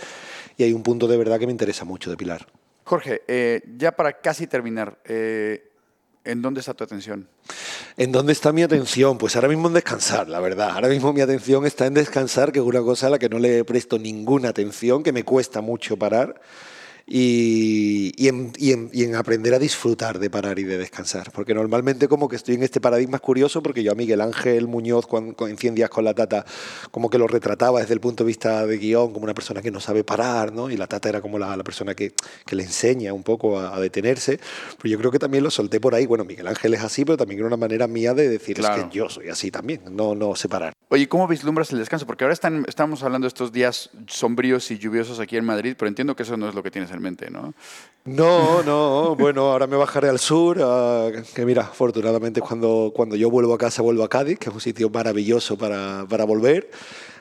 y 0.56 0.62
hay 0.62 0.72
un 0.72 0.82
punto 0.82 1.06
de 1.06 1.18
verdad 1.18 1.38
que 1.38 1.46
me 1.46 1.52
interesa 1.52 1.84
mucho 1.84 2.10
de 2.10 2.16
Pilar. 2.16 2.46
Jorge, 2.84 3.22
eh, 3.28 3.60
ya 3.76 3.92
para 3.92 4.20
casi 4.20 4.46
terminar, 4.46 4.98
eh, 5.04 5.70
¿en 6.24 6.40
dónde 6.40 6.60
está 6.60 6.72
tu 6.72 6.84
atención? 6.84 7.28
¿En 7.98 8.10
dónde 8.10 8.32
está 8.32 8.52
mi 8.52 8.62
atención? 8.62 9.18
Pues 9.18 9.36
ahora 9.36 9.48
mismo 9.48 9.68
en 9.68 9.74
descansar, 9.74 10.28
la 10.28 10.40
verdad. 10.40 10.70
Ahora 10.70 10.88
mismo 10.88 11.12
mi 11.12 11.20
atención 11.20 11.66
está 11.66 11.84
en 11.84 11.92
descansar, 11.92 12.52
que 12.52 12.60
es 12.60 12.64
una 12.64 12.80
cosa 12.80 13.08
a 13.08 13.10
la 13.10 13.18
que 13.18 13.28
no 13.28 13.38
le 13.38 13.64
presto 13.64 13.98
ninguna 13.98 14.48
atención, 14.48 15.02
que 15.02 15.12
me 15.12 15.24
cuesta 15.24 15.60
mucho 15.60 15.98
parar 15.98 16.40
y, 17.10 18.12
y, 18.22 18.28
en, 18.28 18.52
y, 18.58 18.72
en, 18.72 18.90
y, 18.92 19.04
en, 19.04 19.14
aprender 19.14 19.54
a 19.54 19.58
disfrutar 19.58 20.18
de 20.18 20.28
parar 20.28 20.58
y 20.58 20.64
de 20.64 20.76
descansar. 20.76 21.32
Porque 21.32 21.54
normalmente 21.54 22.06
como 22.06 22.28
que 22.28 22.36
estoy 22.36 22.56
en 22.56 22.62
este 22.62 22.82
paradigma 22.82 23.18
curioso 23.18 23.62
porque 23.62 23.82
yo 23.82 23.92
a 23.92 23.94
Miguel 23.94 24.20
Ángel 24.20 24.68
Muñoz 24.68 25.06
cuando, 25.06 25.48
en 25.48 25.56
100 25.56 25.74
días 25.74 25.88
con 25.88 26.04
la 26.04 26.12
Tata 26.12 26.44
como 26.90 27.08
que 27.08 27.16
lo 27.16 27.26
retrataba 27.26 27.80
desde 27.80 27.94
el 27.94 28.00
punto 28.00 28.24
de 28.24 28.28
vista 28.28 28.66
de 28.66 28.76
guion 28.76 29.14
como 29.14 29.24
una 29.24 29.32
persona 29.32 29.62
que 29.62 29.70
no 29.70 29.80
sabe 29.80 30.04
parar, 30.04 30.52
¿no? 30.52 30.70
Y 30.70 30.76
la 30.76 30.86
Tata 30.86 31.08
era 31.08 31.22
como 31.22 31.38
la, 31.38 31.56
la 31.56 31.64
persona 31.64 31.94
que, 31.94 32.12
que, 32.44 32.56
le 32.56 32.64
enseña 32.64 33.14
un 33.14 33.22
poco 33.22 33.58
a, 33.58 33.74
a, 33.74 33.80
detenerse. 33.80 34.38
Pero 34.76 34.92
yo 34.92 34.98
creo 34.98 35.10
que 35.10 35.18
también 35.18 35.42
lo 35.42 35.50
solté 35.50 35.80
por 35.80 35.94
ahí. 35.94 36.04
Bueno, 36.04 36.26
Miguel 36.26 36.46
Ángel 36.46 36.74
es 36.74 36.82
así, 36.82 37.06
pero 37.06 37.16
también 37.16 37.38
era 37.38 37.46
una 37.46 37.56
manera 37.56 37.86
mía 37.86 38.12
de 38.12 38.28
decir 38.28 38.56
claro. 38.56 38.82
es 38.82 38.88
que 38.88 38.96
yo 38.98 39.08
soy 39.08 39.30
así 39.30 39.50
también, 39.50 39.80
no, 39.90 40.14
no 40.14 40.34
separar. 40.34 40.74
Oye, 40.90 41.08
¿cómo 41.08 41.26
vislumbras 41.26 41.72
el 41.72 41.78
descanso? 41.78 42.06
Porque 42.06 42.24
ahora 42.24 42.34
están, 42.34 42.64
estamos 42.68 43.02
hablando 43.02 43.24
de 43.24 43.28
estos 43.28 43.52
días 43.52 43.90
sombríos 44.06 44.70
y 44.70 44.78
lluviosos 44.78 45.20
aquí 45.20 45.36
en 45.36 45.44
Madrid, 45.44 45.74
pero 45.78 45.88
entiendo 45.88 46.14
que 46.14 46.22
eso 46.22 46.36
no 46.36 46.48
es 46.48 46.54
lo 46.54 46.62
que 46.62 46.70
tienes 46.70 46.90
en 46.90 46.97
¿no? 47.30 47.54
No, 48.08 48.62
no, 48.62 49.16
bueno, 49.16 49.50
ahora 49.52 49.66
me 49.66 49.76
bajaré 49.76 50.08
al 50.08 50.18
sur, 50.18 50.56
que 51.34 51.44
mira, 51.44 51.62
afortunadamente 51.62 52.40
cuando, 52.40 52.90
cuando 52.94 53.16
yo 53.16 53.30
vuelvo 53.30 53.52
a 53.52 53.58
casa 53.58 53.82
vuelvo 53.82 54.02
a 54.02 54.08
Cádiz, 54.08 54.38
que 54.38 54.48
es 54.48 54.54
un 54.54 54.62
sitio 54.62 54.88
maravilloso 54.88 55.58
para, 55.58 56.06
para 56.08 56.24
volver, 56.24 56.70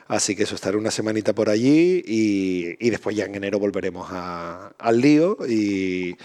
así 0.06 0.34
que 0.34 0.44
eso, 0.44 0.54
estaré 0.54 0.78
una 0.78 0.90
semanita 0.90 1.34
por 1.34 1.50
allí 1.50 2.02
y, 2.06 2.76
y 2.80 2.88
después 2.88 3.14
ya 3.14 3.26
en 3.26 3.34
enero 3.34 3.58
volveremos 3.58 4.08
a, 4.10 4.72
al 4.78 5.00
lío 5.00 5.36
y, 5.46 6.16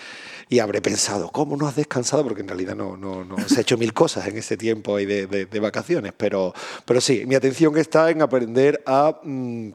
y, 0.47 0.59
habré 0.59 0.81
pensado, 0.81 1.29
¿cómo 1.29 1.57
no 1.57 1.67
has 1.67 1.75
descansado? 1.75 2.23
Porque 2.23 2.41
en 2.41 2.47
realidad 2.47 2.75
no, 2.75 2.95
no, 2.95 3.25
no 3.25 3.37
se 3.49 3.57
ha 3.57 3.61
hecho 3.61 3.77
mil 3.77 3.91
cosas 3.91 4.27
en 4.27 4.37
este 4.37 4.55
tiempo 4.55 4.95
de, 4.95 5.27
de, 5.27 5.59
vacaciones, 5.59 6.13
pero, 6.15 6.53
pero 6.85 7.01
sí, 7.01 7.25
mi 7.27 7.35
atención 7.35 7.77
está 7.77 8.09
en 8.11 8.21
aprender 8.21 8.81
a... 8.85 9.19
Mmm, 9.23 9.71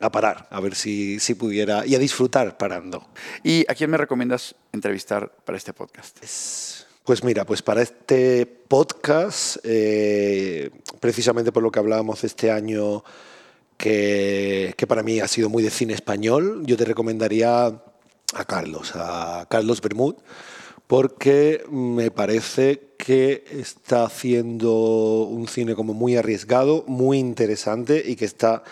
a 0.00 0.10
parar, 0.10 0.46
a 0.50 0.60
ver 0.60 0.74
si, 0.74 1.18
si 1.20 1.34
pudiera, 1.34 1.86
y 1.86 1.94
a 1.94 1.98
disfrutar 1.98 2.58
parando. 2.58 3.06
¿Y 3.42 3.64
a 3.68 3.74
quién 3.74 3.90
me 3.90 3.96
recomiendas 3.96 4.54
entrevistar 4.72 5.32
para 5.44 5.58
este 5.58 5.72
podcast? 5.72 6.18
Pues 7.04 7.22
mira, 7.22 7.44
pues 7.44 7.62
para 7.62 7.82
este 7.82 8.46
podcast, 8.46 9.58
eh, 9.62 10.70
precisamente 11.00 11.52
por 11.52 11.62
lo 11.62 11.70
que 11.70 11.78
hablábamos 11.78 12.24
este 12.24 12.50
año, 12.50 13.04
que, 13.76 14.74
que, 14.76 14.86
para 14.86 15.02
mí 15.02 15.20
ha 15.20 15.28
sido 15.28 15.48
muy 15.48 15.62
de 15.62 15.70
cine 15.70 15.94
español, 15.94 16.62
yo 16.64 16.76
te 16.76 16.84
recomendaría 16.84 17.66
a 17.66 18.44
Carlos, 18.46 18.92
a 18.94 19.46
Carlos 19.48 19.80
Bermud, 19.80 20.16
porque 20.86 21.64
me 21.70 22.10
parece 22.10 22.94
que 22.96 23.44
está 23.50 24.04
haciendo 24.04 24.72
un 25.24 25.48
cine 25.48 25.74
como 25.74 25.94
muy 25.94 26.16
arriesgado, 26.16 26.84
muy 26.86 27.18
interesante 27.18 28.02
y 28.04 28.16
que 28.16 28.24
está 28.24 28.62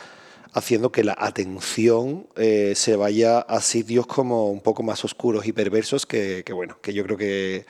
haciendo 0.55 0.93
que 0.93 1.03
la 1.03 1.17
atención 1.19 2.29
eh, 2.37 2.73
se 2.77 2.95
vaya 2.97 3.40
a 3.40 3.61
sitios 3.61 4.07
como 4.07 4.51
un 4.51 4.61
poco 4.61 4.83
más 4.85 5.05
oscuros 5.05 5.47
y 5.47 5.53
perversos 5.53 6.07
que, 6.07 6.45
bueno, 6.53 6.79
que 6.81 6.95
yo 6.95 7.05
creo 7.05 7.17
que, 7.17 7.67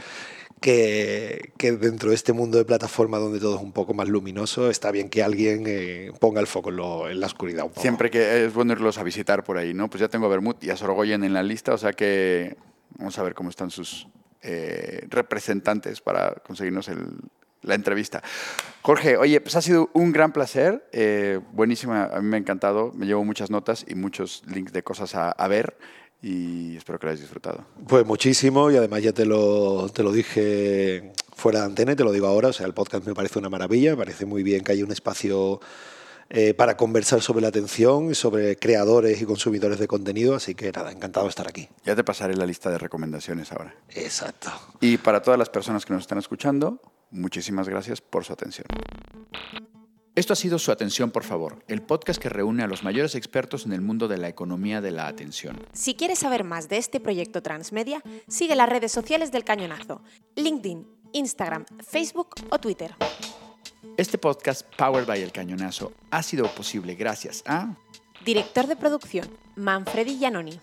que, 0.61 1.73
dentro 1.81 2.11
de 2.11 2.15
este 2.15 2.35
mundo 2.35 2.59
de 2.59 2.67
plataforma 2.67 3.19
donde 3.19 3.41
todo 3.41 3.57
es 3.57 3.63
un 3.63 3.73
poco 3.73 3.95
más 3.95 4.09
luminoso, 4.09 4.69
está 4.69 4.91
bien 4.91 5.09
que 5.09 5.23
alguien 5.23 5.65
eh, 5.67 6.13
ponga 6.21 6.43
el 6.43 6.47
foco 6.47 6.69
en, 7.09 7.21
la 7.21 7.27
oscuridad. 7.27 7.67
Siempre 7.77 8.11
que 8.11 8.45
es 8.45 8.53
bueno 8.53 8.75
irlos 8.75 8.99
a 8.99 9.03
visitar 9.03 9.45
por 9.45 9.57
ahí, 9.57 9.73
¿no? 9.73 9.89
Pues 9.89 10.03
ya 10.03 10.09
tengo 10.09 10.27
a 10.27 10.29
Bermud 10.29 10.57
y 10.61 10.69
a 10.69 10.77
Sorogoyen 10.77 11.25
en 11.25 11.33
la 11.33 11.43
lista, 11.43 11.73
o 11.73 11.79
sea 11.79 11.93
que 11.95 12.55
vamos 12.99 13.19
a 13.19 13.23
ver 13.23 13.35
cómo 13.35 13.49
están 13.49 13.71
sus 13.71 14.07
eh, 14.43 15.07
representantes 15.09 16.03
para 16.03 16.35
conseguirnos 16.35 16.89
el, 16.89 16.99
la 17.65 17.75
entrevista. 17.75 18.23
Jorge, 18.83 19.17
oye, 19.17 19.41
pues 19.41 19.57
ha 19.57 19.63
sido 19.63 19.91
un 19.95 20.13
gran 20.13 20.33
placer, 20.33 20.87
eh, 20.93 21.41
buenísima, 21.53 22.05
a 22.05 22.21
mí 22.21 22.29
me 22.29 22.37
ha 22.37 22.41
encantado, 22.41 22.93
me 22.95 23.07
llevo 23.07 23.25
muchas 23.25 23.51
notas 23.51 23.85
y 23.89 23.95
muchos 23.95 24.43
links 24.47 24.73
de 24.73 24.83
cosas 24.83 25.15
a, 25.15 25.31
a 25.31 25.49
ver 25.49 25.77
y 26.21 26.77
espero 26.77 26.99
que 26.99 27.07
lo 27.07 27.11
hayas 27.11 27.21
disfrutado. 27.21 27.65
Pues 27.87 28.07
muchísimo 28.07 28.71
y 28.71 28.77
además 28.77 29.03
ya 29.03 29.13
te 29.13 29.27
lo, 29.27 29.89
te 29.91 30.03
lo 30.03 30.13
dije 30.13 31.13
fuera 31.37 31.61
de 31.61 31.67
antena 31.67 31.93
y 31.93 31.97
te 31.97 32.05
lo 32.05 32.13
digo 32.13 32.27
ahora, 32.27 32.49
o 32.49 32.53
sea, 32.53 32.67
el 32.67 32.75
podcast 32.75 33.07
me 33.07 33.15
parece 33.15 33.39
una 33.39 33.51
maravilla, 33.51 33.91
me 33.91 33.99
parece 33.99 34.25
muy 34.25 34.43
bien 34.43 34.63
que 34.63 34.73
haya 34.73 34.85
un 34.85 34.93
espacio 34.93 35.61
eh, 36.31 36.55
para 36.55 36.77
conversar 36.77 37.21
sobre 37.21 37.43
la 37.43 37.49
atención 37.49 38.15
sobre 38.15 38.57
creadores 38.57 39.21
y 39.21 39.27
consumidores 39.27 39.79
de 39.79 39.87
contenido. 39.87 40.35
Así 40.35 40.55
que 40.55 40.73
nada, 40.73 40.91
encantado 40.91 41.27
de 41.27 41.31
estar 41.31 41.47
aquí. 41.47 41.69
Ya 41.85 41.95
te 41.95 42.05
pasaré 42.05 42.35
la 42.35 42.47
lista 42.47 42.71
de 42.71 42.79
recomendaciones 42.79 43.53
ahora. 43.53 43.75
Exacto. 43.91 44.51
Y 44.81 44.97
para 44.97 45.21
todas 45.21 45.39
las 45.39 45.51
personas 45.51 45.85
que 45.85 45.93
nos 45.93 46.03
están 46.03 46.19
escuchando, 46.19 46.81
muchísimas 47.15 47.69
gracias 47.69 48.01
por 48.01 48.25
su 48.25 48.33
atención. 48.33 48.67
Esto 50.17 50.33
ha 50.33 50.37
sido 50.37 50.61
Su 50.61 50.71
Atención, 50.71 51.11
por 51.11 51.25
favor, 51.25 51.65
el 51.67 51.83
podcast 51.83 52.23
que 52.23 52.29
reúne 52.29 52.63
a 52.63 52.69
los 52.69 52.85
mayores 52.85 53.17
expertos 53.17 53.67
en 53.67 53.73
el 53.73 53.81
mundo 53.81 54.07
de 54.07 54.17
la 54.17 54.29
economía 54.29 54.81
de 54.81 54.93
la 54.93 55.09
atención. 55.09 55.59
Si 55.73 55.97
quieres 55.97 56.21
saber 56.21 56.45
más 56.45 56.69
de 56.69 56.77
este 56.77 57.01
proyecto 57.01 57.43
transmedia, 57.43 58.01
sigue 58.29 58.55
las 58.55 58.69
redes 58.69 58.93
sociales 58.93 59.33
del 59.33 59.43
Cañonazo, 59.43 60.03
LinkedIn, 60.37 60.87
Instagram, 61.13 61.65
Facebook 61.85 62.37
o 62.51 62.61
Twitter. 62.61 62.95
Este 63.97 64.17
podcast, 64.17 64.63
Powered 64.77 65.07
by 65.07 65.21
El 65.21 65.33
Cañonazo, 65.33 65.93
ha 66.13 66.23
sido 66.23 66.47
posible 66.55 66.95
gracias 66.95 67.43
a... 67.47 67.75
Director 68.25 68.69
de 68.69 68.77
producción, 68.77 69.29
Manfredi 69.57 70.17
Giannoni. 70.19 70.61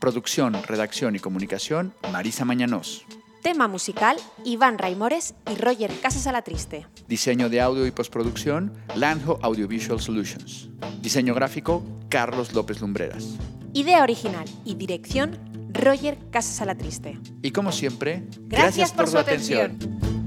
Producción, 0.00 0.54
redacción 0.62 1.14
y 1.14 1.18
comunicación, 1.18 1.92
Marisa 2.10 2.46
Mañanos. 2.46 3.04
Tema 3.48 3.66
musical, 3.66 4.18
Iván 4.44 4.76
Raimores 4.76 5.34
y 5.50 5.54
Roger 5.54 5.90
Casas 6.02 6.26
a 6.26 6.32
la 6.32 6.42
Triste. 6.42 6.84
Diseño 7.08 7.48
de 7.48 7.62
audio 7.62 7.86
y 7.86 7.90
postproducción, 7.90 8.74
Landho 8.94 9.38
Audiovisual 9.40 10.02
Solutions. 10.02 10.68
Diseño 11.00 11.34
gráfico, 11.34 11.82
Carlos 12.10 12.52
López 12.52 12.82
Lumbreras. 12.82 13.36
Idea 13.72 14.02
original 14.02 14.44
y 14.66 14.74
dirección, 14.74 15.38
Roger 15.72 16.18
Casas 16.30 16.60
a 16.60 16.66
la 16.66 16.74
Triste. 16.74 17.18
Y 17.40 17.50
como 17.52 17.72
siempre, 17.72 18.24
gracias, 18.40 18.48
gracias 18.48 18.92
por, 18.92 19.06
por, 19.06 19.12
su 19.12 19.16
atención. 19.16 19.76
atención. 19.76 20.17